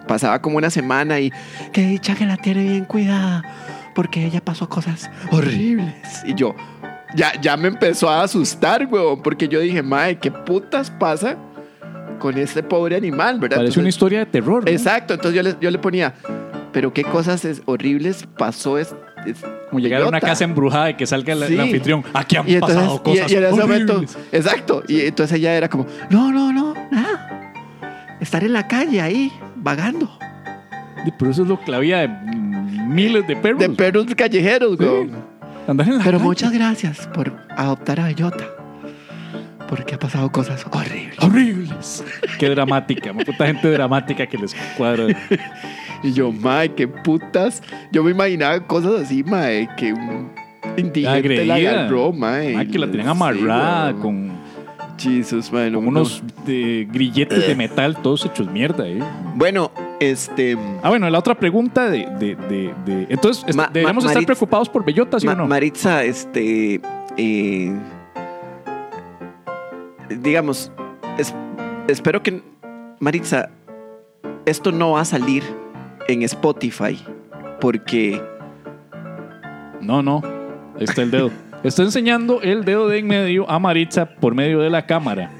[0.08, 1.30] Pasaba como una semana y
[1.72, 3.42] qué dicha que la tiene bien cuidada,
[3.94, 5.94] porque ella pasó cosas horribles.
[6.26, 6.54] Y yo,
[7.14, 11.36] ya, ya me empezó a asustar, weón, porque yo dije, madre, ¿qué putas pasa
[12.18, 13.58] con este pobre animal, verdad?
[13.58, 14.64] Parece una historia de terror.
[14.64, 14.70] ¿no?
[14.70, 16.14] Exacto, entonces yo le, yo le ponía,
[16.72, 18.94] pero qué cosas es- horribles pasó es, es-
[19.70, 21.58] Como llegar a una Bellota?" casa embrujada y que salga el, Sí.
[21.58, 22.04] anfitrión.
[22.12, 25.68] Aquí han y entonces, pasado cosas y en ese momento, exacto, y entonces ella era
[25.68, 27.52] como, no, no, no, nada,
[28.20, 30.10] estar en la calle ahí, vagando,
[31.18, 33.58] Pero eso es lo que la vida de miles de perros.
[33.60, 34.84] de perros callejeros, Sí.
[34.84, 35.10] güey.
[35.68, 36.24] Andar en la Pero calle.
[36.28, 38.44] muchas gracias por adoptar a Bellota,
[39.68, 41.18] porque ha pasado cosas horribles.
[41.20, 42.04] Horribles.
[42.38, 43.12] Qué dramática.
[43.12, 45.06] puta gente dramática que les cuadra.
[46.04, 50.32] Y yo, mae, qué putas, yo me imaginaba cosas así, mae, que un
[50.76, 52.66] indigente la agarró, mae.
[52.66, 54.32] Que la tenían amarrada con,
[54.98, 56.00] Jesus, mae, no, con no.
[56.00, 58.84] unos grilletes de metal todos hechos mierda.
[58.88, 58.98] ¿eh?
[59.36, 60.58] Bueno, este.
[60.82, 62.08] Ah, bueno, la otra pregunta de...
[62.18, 65.34] de, de, de- entonces, est- Ma- ¿deberíamos ma- estar Maritza- preocupados por Bellota, sí Ma-
[65.34, 65.46] o no?
[65.46, 66.80] Maritza, este.
[67.16, 67.72] eh,
[70.08, 70.70] digamos,
[71.18, 71.34] es-
[71.88, 72.42] espero que.
[73.00, 73.50] Maritza,
[74.46, 75.42] esto no va a salir
[76.08, 76.98] en Spotify
[77.60, 78.20] porque.
[79.80, 80.22] No, no.
[80.78, 81.30] Está el dedo.
[81.64, 85.30] Está enseñando el dedo de en medio a Maritza por medio de la cámara.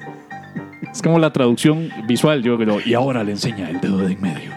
[0.93, 2.79] Es como la traducción visual, yo creo.
[2.85, 4.51] Y ahora le enseña el dedo de en medio.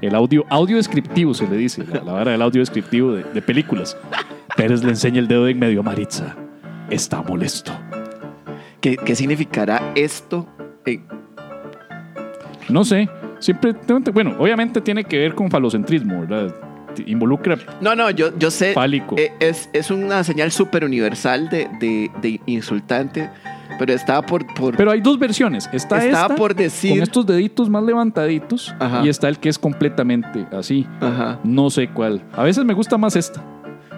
[0.00, 3.42] El audio, audio descriptivo se le dice, la, la vara del audio descriptivo de, de
[3.42, 3.96] películas.
[4.56, 6.36] Pérez le enseña el dedo de en medio a Maritza.
[6.88, 7.72] Está molesto.
[8.80, 10.46] ¿Qué, qué significará esto?
[10.86, 11.00] Eh,
[12.68, 13.08] No sé.
[13.40, 13.72] Siempre,
[14.12, 16.54] bueno, obviamente tiene que ver con falocentrismo, ¿verdad?
[17.06, 18.72] Involucra no, no, yo, yo sé.
[18.72, 19.14] fálico.
[19.16, 23.30] eh, es, es una señal súper universal de, de- de insultante,
[23.78, 24.44] pero estaba por.
[24.54, 25.68] por Pero hay dos versiones.
[25.72, 26.90] Está estaba esta, por decir.
[26.90, 29.02] con estos deditos más levantaditos Ajá.
[29.04, 30.88] y está el que es completamente así.
[31.00, 31.38] Ajá.
[31.44, 32.20] No sé cuál.
[32.32, 33.44] A veces me gusta más esta.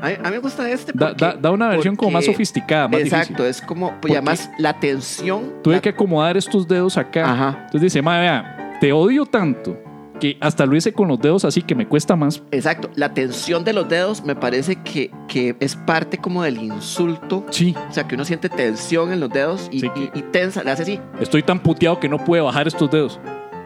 [0.03, 0.93] A, mí- a mí me gusta este.
[0.95, 3.47] Da, porque- da- da una versión como más porque- sofisticada, más Exacto, difícil.
[3.47, 5.53] es como, pues Porque además la tensión.
[5.63, 7.31] Tuve la- que acomodar estos dedos acá.
[7.33, 7.49] Ajá.
[7.67, 9.77] Entonces dice, madre, vea, te odio tanto
[10.21, 12.43] que hasta lo hice con los dedos así que me cuesta más.
[12.51, 17.47] Exacto, la tensión de los dedos me parece que, que es parte como del insulto.
[17.51, 19.91] Sí, O sea, que uno siente tensión en los dedos y, Sí.
[19.97, 21.01] y- y tensa, le hace así.
[21.21, 23.19] estoy tan puteado que no puedo bajar estos dedos.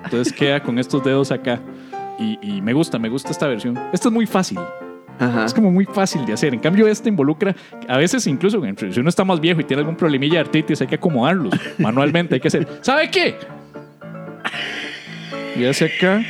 [0.04, 1.60] Entonces queda con estos dedos acá.
[2.20, 3.76] Y, y me gusta, me gusta esta versión.
[3.92, 4.58] Esta es muy fácil.
[5.18, 5.44] Ajá.
[5.44, 6.54] Es como muy fácil de hacer.
[6.54, 7.54] En cambio, este involucra,
[7.88, 8.60] a veces incluso,
[8.90, 12.34] si uno está más viejo y tiene algún problemilla de artritis, hay que acomodarlos manualmente.
[12.34, 13.36] Hay que hacer, ¿sabe qué?
[15.56, 16.24] Y hace acá,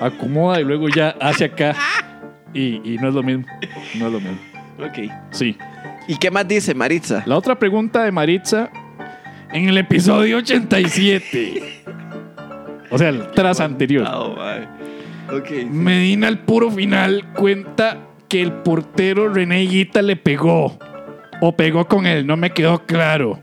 [0.00, 1.74] acomoda y luego ya hace acá.
[2.52, 3.44] Y, y no es lo mismo.
[3.96, 4.38] No es lo mismo.
[4.78, 5.10] Ok.
[5.30, 5.56] Sí.
[6.08, 7.22] ¿Y qué más dice Maritza?
[7.26, 8.70] La otra pregunta de Maritza,
[9.52, 11.82] en el episodio 87.
[12.90, 14.06] O sea, el tras anterior.
[14.12, 15.36] Oh, my.
[15.36, 15.50] Ok.
[15.70, 17.98] Medina al puro final cuenta
[18.28, 20.76] que el portero René Higuita le pegó.
[21.40, 23.38] O pegó con él, no me quedó claro.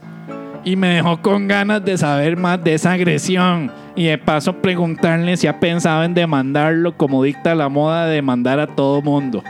[0.63, 3.71] Y me dejó con ganas de saber más de esa agresión.
[3.95, 8.59] Y de paso preguntarle si ha pensado en demandarlo como dicta la moda de demandar
[8.59, 9.43] a todo mundo.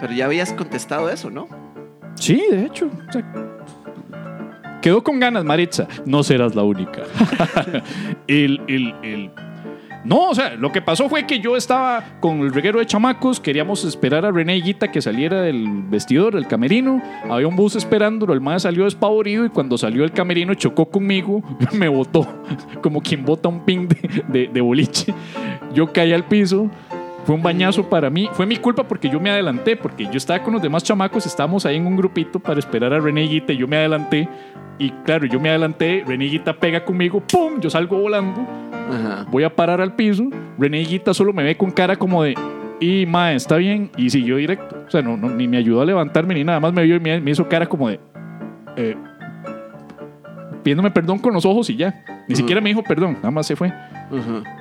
[0.00, 1.46] Pero ya habías contestado eso, ¿no?
[2.14, 2.86] Sí, de hecho.
[3.08, 3.22] o sea,
[4.80, 5.86] quedó con ganas, Maritza.
[6.06, 7.02] No serás la única.
[8.26, 9.30] el, el- el-
[10.04, 13.38] No, o sea, lo que pasó fue que yo estaba con el reguero de chamacos,
[13.38, 17.00] queríamos esperar a René Higuita que saliera del vestidor, del camerino.
[17.30, 21.40] Había un bus esperándolo, el mae salió despavorido y cuando salió del camerino chocó conmigo,
[21.72, 22.26] me botó,
[22.82, 25.14] como quien bota un ping de, de- de boliche.
[25.72, 26.68] Yo caí al piso,
[27.24, 28.28] fue un bañazo para mí.
[28.32, 31.64] Fue mi culpa porque yo me adelanté, porque yo estaba con los demás chamacos, estábamos
[31.66, 34.28] ahí en un grupito para esperar a René Higuita y yo me adelanté.
[34.78, 37.60] Y claro, yo me adelanté, René Higuita pega conmigo, ¡pum!
[37.60, 38.40] Yo salgo volando,
[38.90, 39.26] Ajá.
[39.30, 40.24] voy a parar al piso.
[40.58, 42.34] René Higuita solo me ve con cara como de,
[42.80, 43.90] y mae, está bien.
[43.96, 44.84] Y siguió directo.
[44.86, 47.00] O sea, no, no, ni me ayudó a levantarme ni nada más me vio y
[47.00, 48.00] me, me hizo cara como de,
[48.76, 48.96] eh,
[50.62, 52.04] pidiéndome perdón con los ojos y ya.
[52.28, 53.72] Ni siquiera me dijo perdón, nada más se fue.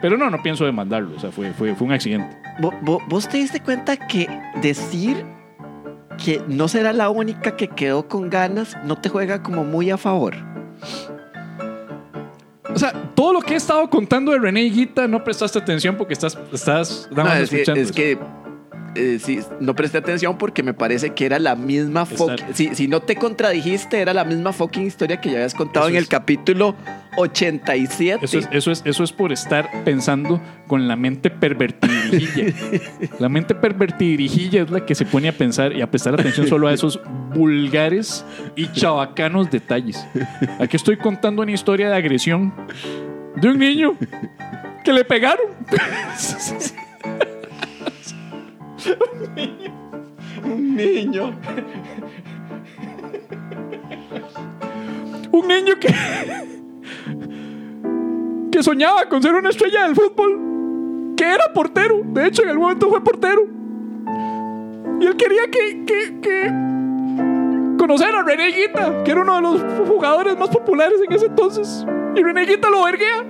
[0.01, 1.15] Pero no, no pienso demandarlo.
[1.15, 2.37] O sea, fue, fue, fue un accidente.
[2.59, 4.27] Vo- vo- ¿Vos te diste cuenta que
[4.61, 5.25] decir
[6.23, 9.97] que no será la única que quedó con ganas no te juega como muy a
[9.97, 10.35] favor?
[12.73, 16.13] O sea, todo lo que he estado contando de René Higuita no prestaste atención porque
[16.13, 18.17] estás, estás nada No, es, que, es que
[18.95, 22.05] eh, sí, no presté atención porque me parece que era la misma.
[22.53, 25.95] Si, si no te contradijiste, era la misma fucking historia que ya habías contado Eso
[25.95, 26.75] en el capítulo
[27.15, 28.25] 87.
[28.25, 32.53] Eso es, eso, es, eso es por estar pensando con la mente pervertidirijilla.
[33.19, 36.67] la mente pervertidirijilla es la que se pone a pensar y a prestar atención solo
[36.67, 36.99] a esos
[37.33, 38.25] vulgares
[38.55, 40.05] y chabacanos detalles.
[40.59, 42.53] Aquí estoy contando una historia de agresión
[43.35, 43.97] de un niño
[44.83, 45.45] que le pegaron.
[51.11, 51.35] niño.
[55.31, 55.93] Un niño que.
[58.51, 61.13] que soñaba con ser una estrella del fútbol.
[61.15, 62.01] Que era portero.
[62.05, 63.47] De hecho, en el momento fue portero.
[64.99, 65.85] Y él quería que.
[65.85, 66.51] que, que
[67.77, 71.85] conocer a René Guita, que era uno de los jugadores más populares en ese entonces.
[72.15, 73.25] Y René Guita lo verguea.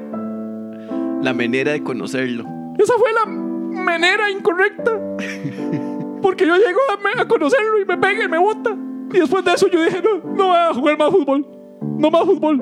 [1.21, 2.45] La manera de conocerlo.
[2.77, 4.91] Esa fue la manera incorrecta.
[6.21, 8.75] Porque yo llego a, a conocerlo y me pega y me bota.
[9.13, 11.45] Y después de eso yo dije, no, no voy a jugar más fútbol.
[11.81, 12.61] No más fútbol.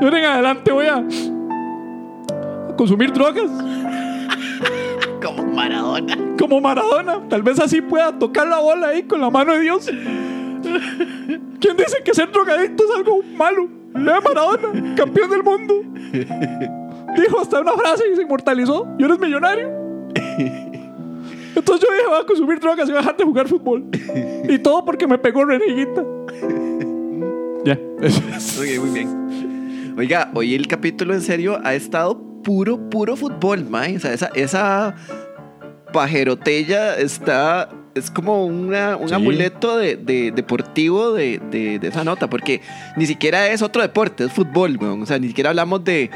[0.00, 3.50] Yo en adelante voy a, a consumir drogas
[5.22, 6.16] Como Maradona.
[6.38, 7.20] como Maradona.
[7.28, 9.86] Tal vez así pueda tocar la bola ahí con la mano de Dios.
[11.60, 13.68] ¿Quién dice que ser drogadicto es algo malo?
[13.92, 15.82] Vea Maradona, campeón del mundo.
[17.16, 18.86] Dijo hasta una frase y se inmortalizó.
[18.98, 19.68] Y eres millonario.
[21.60, 23.84] Entonces yo dije, voy a consumir drogas y voy a dejar de jugar fútbol.
[24.48, 26.04] Y todo porque me pegó Reneguita.
[27.64, 27.74] Ya.
[27.74, 29.94] Ok, muy bien.
[29.98, 33.96] Oiga, hoy el capítulo en serio ha estado puro, puro fútbol, mae.
[33.96, 34.94] O sea, esa, esa
[35.92, 37.68] pajerotella está.
[37.94, 39.14] Es como una, un Sí.
[39.14, 42.62] amuleto de, de- deportivo de, de- de esa nota, porque
[42.96, 45.02] ni siquiera es otro deporte, es fútbol, weón.
[45.02, 46.08] O sea, ni siquiera hablamos de,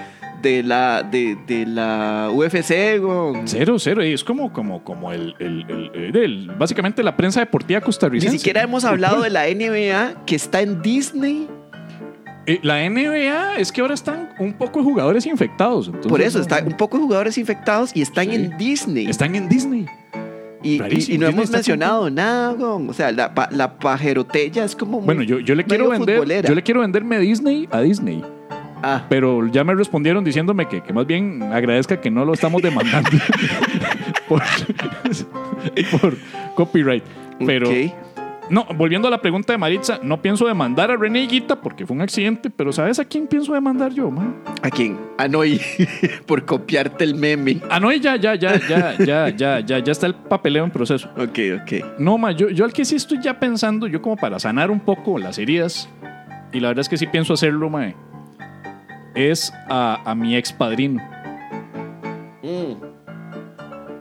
[0.44, 2.70] de, la, de, de la UFC,
[3.02, 3.48] weón.
[3.48, 4.00] Cero, cero.
[4.02, 8.38] Es como, como, como el, el- el- el- el- básicamente la prensa deportiva Ni costarricense.
[8.38, 11.48] siquiera hemos hablado de la NBA que está en Disney.
[12.46, 15.86] Eh, la NBA es que ahora están un poco de jugadores infectados.
[15.86, 18.34] entonces Por eso, no- está un poco de jugadores infectados y están Sí.
[18.34, 19.06] en Disney.
[19.06, 19.86] Están en Disney.
[20.62, 22.88] Y, y- Rarísimo, y no hemos mencionado nada, weón.
[22.88, 24.98] O sea, la, la pajerotella es como.
[24.98, 26.48] muy- Bueno, yo, yo le quiero vender, futbolera.
[26.48, 28.22] yo le quiero venderme Disney a Disney,
[28.84, 29.06] Ah.
[29.08, 33.08] Pero ya me respondieron diciéndome que, que más bien agradezca que no lo estamos demandando
[36.00, 36.16] por,
[36.54, 37.04] copyright.
[37.46, 37.70] Pero.
[38.50, 41.96] No, volviendo a la pregunta de Maritza, no pienso demandar a René Guita porque fue
[41.96, 44.36] un accidente, pero ¿sabes a quién pienso demandar yo, man?
[44.60, 44.98] ¿A quién?
[45.16, 45.58] Ah, a Noy,
[46.26, 47.62] por copiarte el meme.
[47.70, 50.70] Ah, a Noy ya, ya, ya, ya, ya, ya, ya, ya está el papeleo en
[50.70, 51.08] proceso.
[51.16, 51.98] Ok, ok.
[51.98, 54.80] No, ma, yo, yo al que sí estoy ya pensando, yo como para sanar un
[54.80, 55.88] poco las heridas,
[56.52, 57.96] y la verdad es que sí pienso hacerlo, mae
[59.14, 61.00] es a, a mi ex padrino.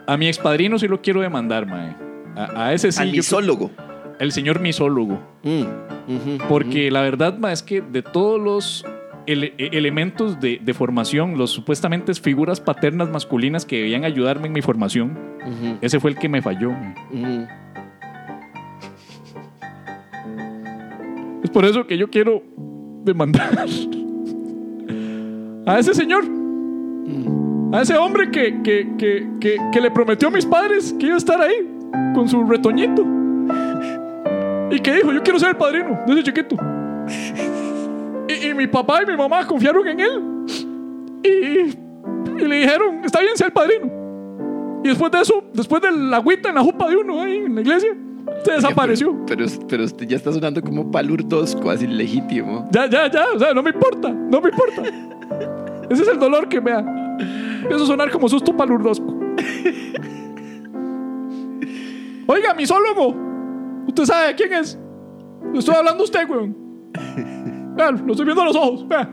[0.05, 1.95] A mi ex padrino sí lo quiero demandar, mae.
[2.35, 3.01] A, a ese sí.
[3.01, 3.71] Al misólogo.
[4.19, 5.19] el señor misólogo.
[5.43, 8.85] Mm, Porque la verdad, ma, es que de todos los
[9.25, 14.53] ele- e- elementos de, de formación, los supuestamente figuras paternas masculinas que debían ayudarme en
[14.53, 15.17] mi formación,
[15.81, 16.71] ese fue el que me falló.
[16.71, 17.47] mae.
[21.43, 22.41] Es por eso que yo quiero
[23.03, 23.49] demandar
[25.65, 26.25] a ese señor,
[27.71, 31.17] a ese hombre que, que, que, que, le prometió a mis padres que iba a
[31.17, 31.67] estar ahí
[32.13, 33.05] con su retoñito.
[34.71, 36.55] Y que dijo, yo quiero ser el padrino de ese chiquito.
[38.27, 40.21] Y, y mi papá y mi mamá confiaron en él.
[41.23, 43.91] Y, y le dijeron, está bien, sea el padrino.
[44.83, 47.55] Y después de eso, después de la agüita en la jupa de uno ahí en
[47.55, 47.95] la iglesia,
[48.43, 49.25] se desapareció.
[49.25, 52.67] Pero, pero usted ya está sonando como palurdosco, así legítimo.
[52.71, 54.81] Ya, ya, ya, o sea, no me importa, no me importa.
[55.89, 57.17] Ese es el dolor que me da.
[57.61, 59.19] Empiezo a sonar como susto palurdosco.
[62.27, 63.15] Oiga, misólogo,
[63.87, 64.79] ¿usted sabe quién es?
[65.51, 66.55] Le estoy hablando a usted, weón.
[67.75, 69.09] Vean, lo estoy viendo a los ojos, vea.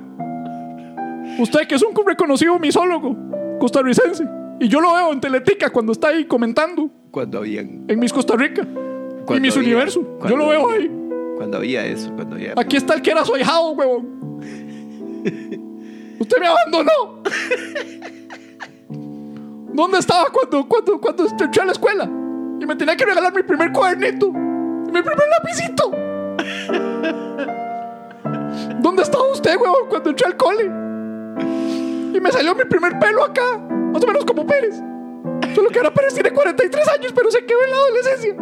[1.39, 3.17] Usted que es un reconocido misólogo
[3.59, 4.25] costarricense.
[4.61, 7.85] Y yo lo veo en Teletica cuando está ahí comentando Cuando habían.
[7.89, 8.67] en Mis Costa Rica
[9.37, 10.03] y Mis había- Universo.
[10.29, 10.91] Yo lo veo ahí.
[11.37, 12.53] Cuando había eso, cuando había.
[12.57, 14.41] Aquí está el que era su ahijado, huevón.
[16.19, 17.23] Usted me abandonó.
[19.73, 22.05] ¿Dónde estaba cuando, cuando, cuando entré a la escuela?
[22.05, 24.27] Y me tenía que regalar mi primer cuadernito.
[24.29, 24.33] y
[24.93, 25.91] Mi primer lapicito.
[28.83, 30.65] ¿Dónde estaba usted, huevón, cuando entré al cole?
[30.65, 33.57] Y me salió mi primer pelo acá.
[33.59, 34.77] Más o menos como Pérez.
[35.55, 38.35] Solo que ahora Pérez tiene 43 años, pero se quedó en la adolescencia.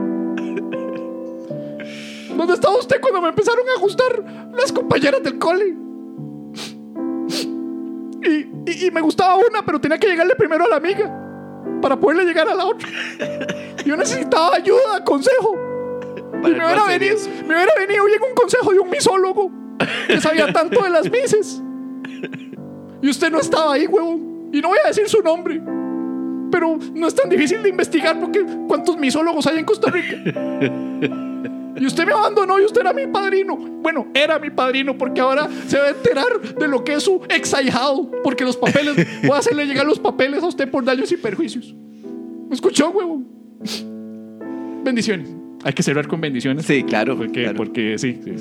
[2.38, 4.24] ¿Dónde estaba usted cuando me empezaron a gustar
[4.56, 5.76] las compañeras del cole?
[8.22, 8.28] Y,
[8.70, 11.24] y- y me gustaba una, pero tenía que llegarle primero a la amiga.
[11.82, 12.88] para poderle llegar a la otra.
[13.84, 15.54] Yo necesitaba ayuda, consejo.
[16.44, 17.16] Y me hubiera, venido,
[17.46, 19.50] me hubiera venido bien un consejo de un misólogo
[20.06, 21.62] que sabía tanto de las mises.
[23.02, 24.50] Y usted no estaba ahí, huevón.
[24.52, 25.60] Y no voy a decir su nombre.
[26.50, 30.16] Pero no es tan difícil de investigar porque ¿cuántos misólogos hay en Costa Rica?
[31.80, 33.56] Y usted me abandonó y usted era mi padrino.
[33.56, 37.20] Bueno, era mi padrino porque ahora se va a enterar de lo que es su
[37.28, 38.10] ex ahijado.
[38.22, 41.74] Porque los papeles, voy a hacerle llegar los papeles a usted por daños y perjuicios.
[42.48, 43.22] ¿Me escuchó, huevo?
[44.84, 45.34] Bendiciones.
[45.64, 46.64] Hay que cerrar con bendiciones.
[46.64, 47.16] Sí, claro.
[47.16, 47.56] Porque, claro.
[47.56, 48.32] porque sí, sí.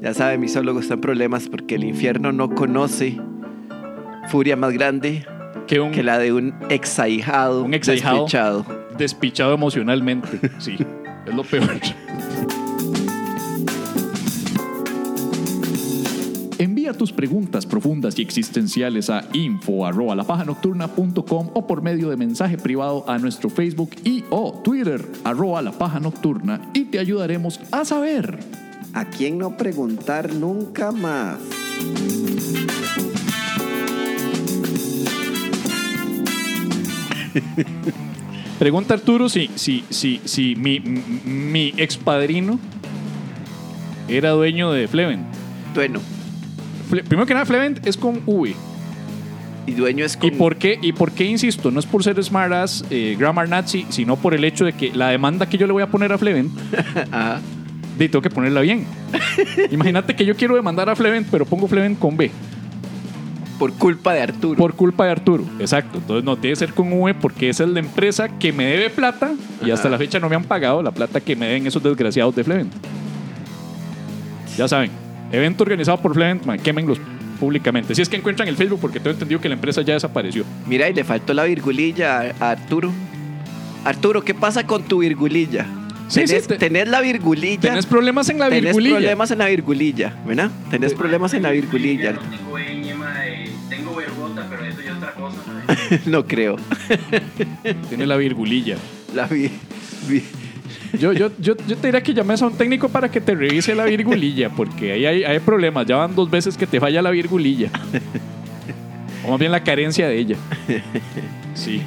[0.00, 3.16] Ya sabe, misólogo está en problemas porque el infierno no conoce
[4.28, 5.24] furia más grande
[5.66, 8.24] Que un que la de un exahijado, Un exahijado.
[8.24, 8.66] despechado.
[8.98, 10.28] despichado emocionalmente.
[10.58, 10.76] Sí,
[11.26, 11.70] es lo peor.
[16.84, 23.16] Envía tus preguntas profundas y existenciales a info@lapajanocturna.com o por medio de mensaje privado a
[23.16, 28.38] nuestro Facebook y o Twitter arroba la paja nocturna y te ayudaremos a saber.
[28.92, 31.38] ¿A quién no preguntar nunca más?
[38.58, 42.58] Pregunta Arturo si, si, si, si mi, mi expadrino
[44.06, 45.24] era dueño de Flevent.
[45.74, 46.00] Bueno,
[47.02, 48.54] Primero que nada, Flevent es con V.
[49.66, 50.38] y dueño es ¿Y con...
[50.38, 50.78] por qué?
[50.82, 51.70] ¿Y por qué insisto?
[51.70, 55.08] No es por ser smartass, eh, grammar nazi, sino por el hecho de que la
[55.08, 56.52] demanda que yo le voy a poner a Flevent,
[57.10, 57.40] Ajá.
[57.98, 58.86] de tengo que ponerla bien.
[59.70, 62.30] Imagínate que yo quiero demandar a Flevent, pero pongo Flevent con B,
[63.58, 64.56] por culpa de Arturo.
[64.58, 65.44] por culpa de Arturo.
[65.60, 65.98] Exacto.
[65.98, 68.90] Entonces no tiene que ser con V porque esa es la empresa que me debe
[68.90, 69.32] plata
[69.64, 72.34] y hasta la fecha no me han pagado la plata que me deben esos desgraciados
[72.36, 72.72] de Flevent.
[74.58, 74.90] Ya saben,
[75.32, 76.98] evento organizado por Flevent, man, quémenlos
[77.40, 77.94] públicamente.
[77.94, 80.44] Si es que encuentran el Facebook, porque tengo entendido que la empresa ya desapareció.
[80.66, 82.92] Mira, y le faltó la virgulilla a a Arturo.
[83.84, 85.66] Arturo, ¿qué pasa con tu virgulilla?
[86.08, 87.60] Sí, tenés, sí, te- tenés la virgulilla.
[87.60, 88.96] Tenés problemas en la tenés virgulilla.
[88.96, 90.50] problemas en la virgulilla, ¿verdad?
[90.70, 92.12] Tenés problemas en la virgulilla.
[92.12, 92.20] No
[93.68, 95.36] tengo vergota, pero eso ya es otra cosa.
[96.06, 96.56] no creo.
[97.88, 98.76] Tiene la virgulilla.
[99.14, 99.50] La vi-
[100.08, 100.22] vi-
[100.98, 103.74] Yo, yo, yo, yo te diría que llames a un técnico para que te revise
[103.74, 105.86] la virgulilla, porque ahí hay, hay problemas.
[105.86, 107.70] Ya van dos veces que te falla la virgulilla.
[109.26, 110.36] O más bien la carencia de ella.
[111.54, 111.80] Sí.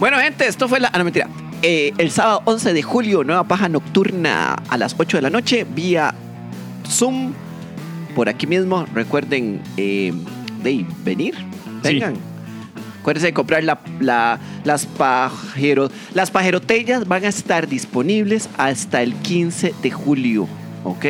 [0.00, 0.90] Bueno, gente, esto fue la.
[0.92, 1.28] Ah, no, mentira.
[1.62, 5.64] Eh, el sábado 11 de julio, nueva paja nocturna a las 8 de la noche,
[5.72, 6.14] vía
[6.86, 7.32] Zoom.
[8.14, 10.12] Por aquí mismo, recuerden eh,
[10.62, 11.34] de venir.
[11.84, 12.00] Sí.
[13.00, 17.06] Acuérdense de comprar la, la- las, pajero, las pajerotellas.
[17.08, 20.46] Van a estar disponibles hasta el 15 de julio.
[20.84, 21.04] ¿Ok?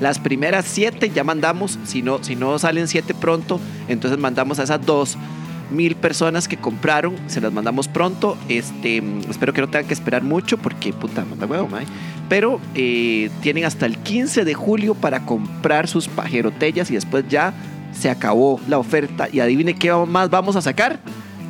[0.00, 1.78] Las primeras 7 ya mandamos.
[1.84, 5.16] Si no, si no salen 7 pronto, entonces mandamos a esas dos
[5.70, 8.38] mil personas que compraron, se las mandamos pronto.
[8.48, 11.84] Este, espero que no tengan que esperar mucho porque puta, manda huevo, mae.
[12.28, 17.52] Pero eh, tienen hasta el 15 de julio para comprar sus pajerotellas y después ya
[17.92, 19.28] se acabó la oferta.
[19.32, 21.00] Y adivine qué más vamos a sacar.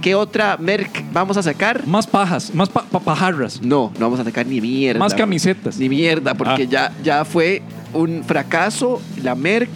[0.01, 1.85] ¿Qué otra merc vamos a sacar?
[1.87, 5.01] Más pajas, más pa- pa- pajarras, No, no vamos a sacar ni mierda.
[5.01, 5.77] más camisetas.
[5.77, 6.71] Ni mierda, porque Ah.
[6.71, 7.63] ya, ya fue
[7.93, 9.03] un fracaso.
[9.23, 9.69] La Merck,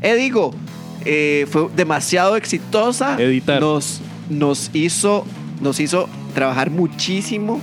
[0.00, 0.52] eh, digo,
[1.04, 3.20] eh, fue demasiado exitosa.
[3.20, 3.60] Editar.
[3.60, 4.00] Nos,
[4.30, 5.26] nos, hizo,
[5.60, 7.60] nos hizo trabajar muchísimo.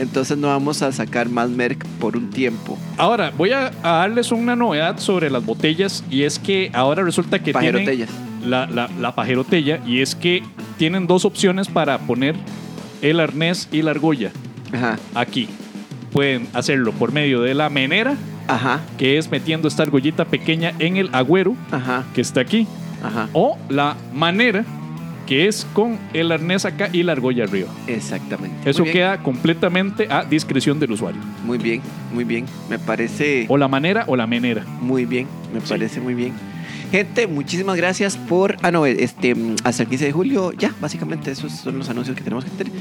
[0.00, 2.78] Entonces no vamos a sacar más Merck por un tiempo.
[2.96, 7.38] Ahora, voy a, a darles una novedad sobre las botellas y es que ahora resulta
[7.38, 8.10] que tienen Pajerotellas.
[8.44, 10.42] la, la, la pajerotella y es que
[10.78, 12.34] tienen dos opciones para poner
[13.02, 14.30] el arnés y la argolla
[14.72, 15.48] Ajá, aquí.
[16.12, 18.16] Pueden hacerlo por medio de la menera,
[18.48, 22.66] ajá, que es metiendo esta argollita pequeña en el agüero ajá, que está aquí,
[23.04, 23.28] ajá.
[23.32, 24.64] o la manera,
[25.30, 27.68] que es con el arnés acá y la argolla arriba.
[27.86, 28.68] Exactamente.
[28.68, 31.20] Eso queda completamente a discreción del usuario.
[31.46, 31.80] Muy bien,
[32.12, 32.46] muy bien.
[32.68, 33.46] Me parece...
[33.48, 34.64] O la manera o la menera.
[34.80, 35.66] Muy bien, me Sí.
[35.68, 36.32] parece muy bien.
[36.90, 38.56] Gente, muchísimas gracias por.
[38.62, 40.50] Ah, no, este, hasta el 15 de julio.
[40.58, 42.72] Ya, básicamente, esos son los anuncios que tenemos que tener.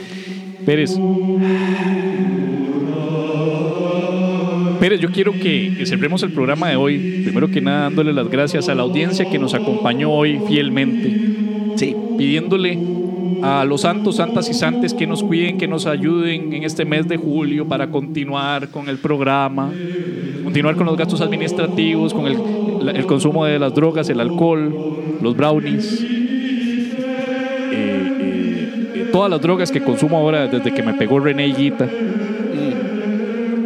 [0.65, 0.97] Pérez.
[4.79, 7.21] Pérez, yo quiero que, que cerremos el programa de hoy.
[7.25, 11.35] Primero que nada, dándole las gracias a la audiencia que nos acompañó hoy fielmente,
[11.75, 12.77] Sí, pidiéndole
[13.41, 17.07] a los santos, santas y santes que nos cuiden, que nos ayuden en este mes
[17.07, 19.71] de julio para continuar con el programa,
[20.43, 22.37] continuar con los gastos administrativos, con el,
[22.93, 24.75] el consumo de las drogas, el alcohol,
[25.21, 26.01] los brownies.
[26.01, 26.91] eh,
[27.71, 31.87] eh, eh, todas las drogas que consumo ahora desde que me pegó René Higuita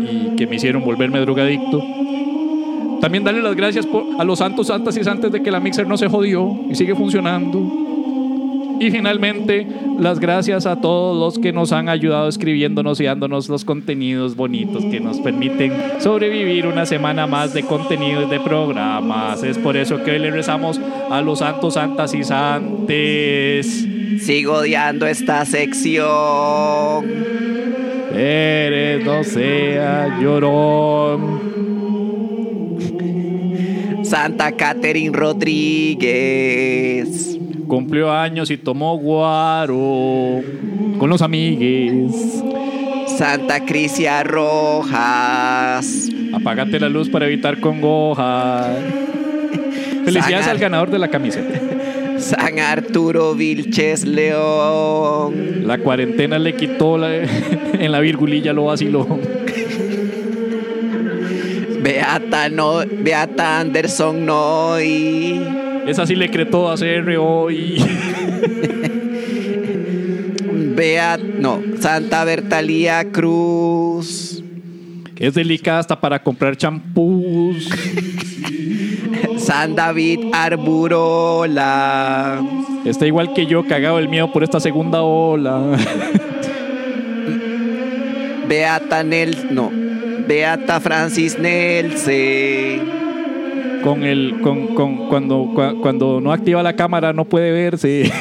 [0.01, 1.81] y que me hicieron volverme drogadicto.
[3.01, 5.87] También darle las gracias por- a los santos, santas y santes de que la mixer
[5.87, 7.79] no se jodió y sigue funcionando.
[8.79, 9.67] Y finalmente,
[9.99, 14.83] las gracias a todos los que nos han ayudado escribiéndonos y dándonos los contenidos bonitos
[14.85, 19.43] que nos permiten sobrevivir una semana más de contenidos de programas.
[19.43, 23.87] Es por eso que hoy le rezamos a los santos, santas y santes.
[24.19, 27.05] Sigo odiando esta sección.
[28.15, 31.53] Eres, no sea llorón.
[34.03, 36.03] Santa Catherine Rodríguez.
[37.67, 40.41] Cumplió años y tomó guaro
[40.99, 42.43] con los amigues.
[43.17, 46.09] Santa Crisia Rojas.
[46.33, 48.67] Apágate la luz para evitar congoja.
[50.05, 51.59] Felicidades al ganador de la camiseta.
[52.19, 55.65] San Arturo Vilches León.
[55.67, 57.15] La cuarentena le quitó la-
[57.73, 59.07] en la virgulilla lo vaciló.
[61.81, 65.41] Beata, no, Beata Anderson Noy.
[65.87, 67.83] Esa sí le cretó a CR hoy.
[70.75, 74.43] Beat, no, Santa Bertalía Cruz.
[75.17, 77.69] Es delicada hasta para comprar champús.
[79.37, 82.41] San David Arburola.
[82.85, 85.77] Está igual que yo, cagado el miedo por esta segunda ola.
[88.47, 89.71] Beata Nel, no,
[90.27, 93.02] Beata Francis Nelce.
[93.83, 98.11] Con el, con, con- cuando, cua- cuando no activa la cámara no puede verse.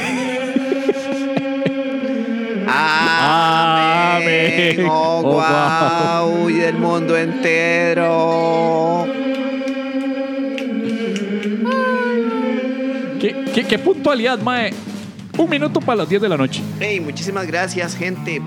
[2.66, 4.74] Amén.
[4.78, 4.86] Amén.
[4.90, 6.50] Oh, Oh, wow.
[6.50, 9.06] Y del mundo entero.
[13.20, 14.72] ¿Qué, qué, qué puntualidad, Mae?
[15.38, 16.60] Un minuto para las 10 de la noche.
[16.80, 18.42] Hey, muchísimas gracias, gente.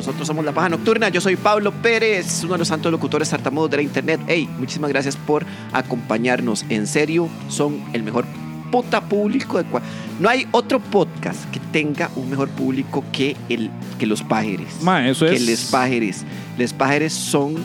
[0.00, 1.10] Nosotros somos La Paja Nocturna.
[1.10, 4.18] Yo soy Pablo Pérez, uno de los santos locutores tartamudos de la internet.
[4.26, 5.44] Hey, muchísimas gracias por
[5.74, 6.64] acompañarnos.
[6.70, 8.24] En serio, son el mejor
[8.72, 9.82] puta público de cua-
[10.18, 14.80] No hay otro podcast que tenga un mejor público que el que los pájaros.
[14.80, 16.22] Ma, eso que es- les pájaros.
[16.56, 17.56] Les pájaros son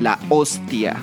[0.00, 0.96] la hostia.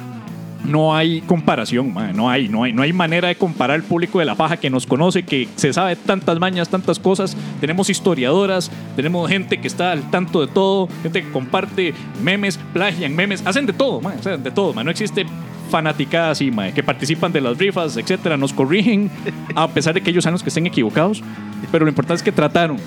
[0.65, 4.25] No hay comparación, no hay, no hay, no hay manera de comparar el público de
[4.25, 7.35] la paja que nos conoce, que se sabe tantas mañas, tantas cosas.
[7.59, 13.15] Tenemos historiadoras, tenemos gente que está al tanto de todo, gente que comparte memes, plagian
[13.15, 15.25] memes, hacen de todo, sea, de todo, no existe
[15.69, 19.09] fanaticada así, que participan de las rifas, etcétera, nos corrigen,
[19.55, 21.23] a pesar de que ellos sean que estén equivocados,
[21.71, 22.77] pero lo importante es que trataron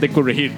[0.00, 0.52] de corregir.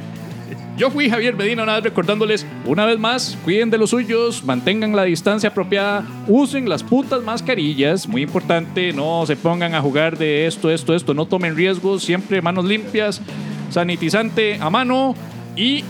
[0.77, 4.95] Yo fui Javier Medina, una vez recordándoles una vez más, cuiden de los suyos, mantengan
[4.95, 10.47] la distancia apropiada, usen las putas mascarillas, muy importante, no se pongan a jugar de
[10.47, 13.23] esto, esto, esto, no tomen riesgos, siempre manos limpias,
[13.71, 15.15] sanitizante a mano
[15.57, 15.83] y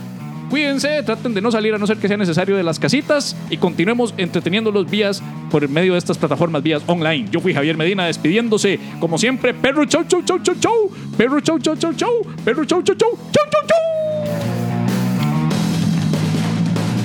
[0.51, 3.57] cuídense, traten de no salir a no ser que sea necesario de las casitas y
[3.57, 5.21] continuemos entreteniéndolos vías
[5.51, 7.27] por medio de estas plataformas vías online.
[7.33, 11.59] Yo fui Javier Medina despidiéndose, como siempre, perro chau chau chau chau chau, perro chau
[11.59, 13.77] chau chau chau, perro chau chau chau chau chau chau.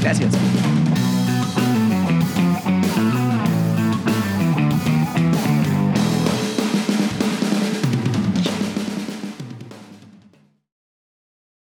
[0.01, 0.50] Gracias.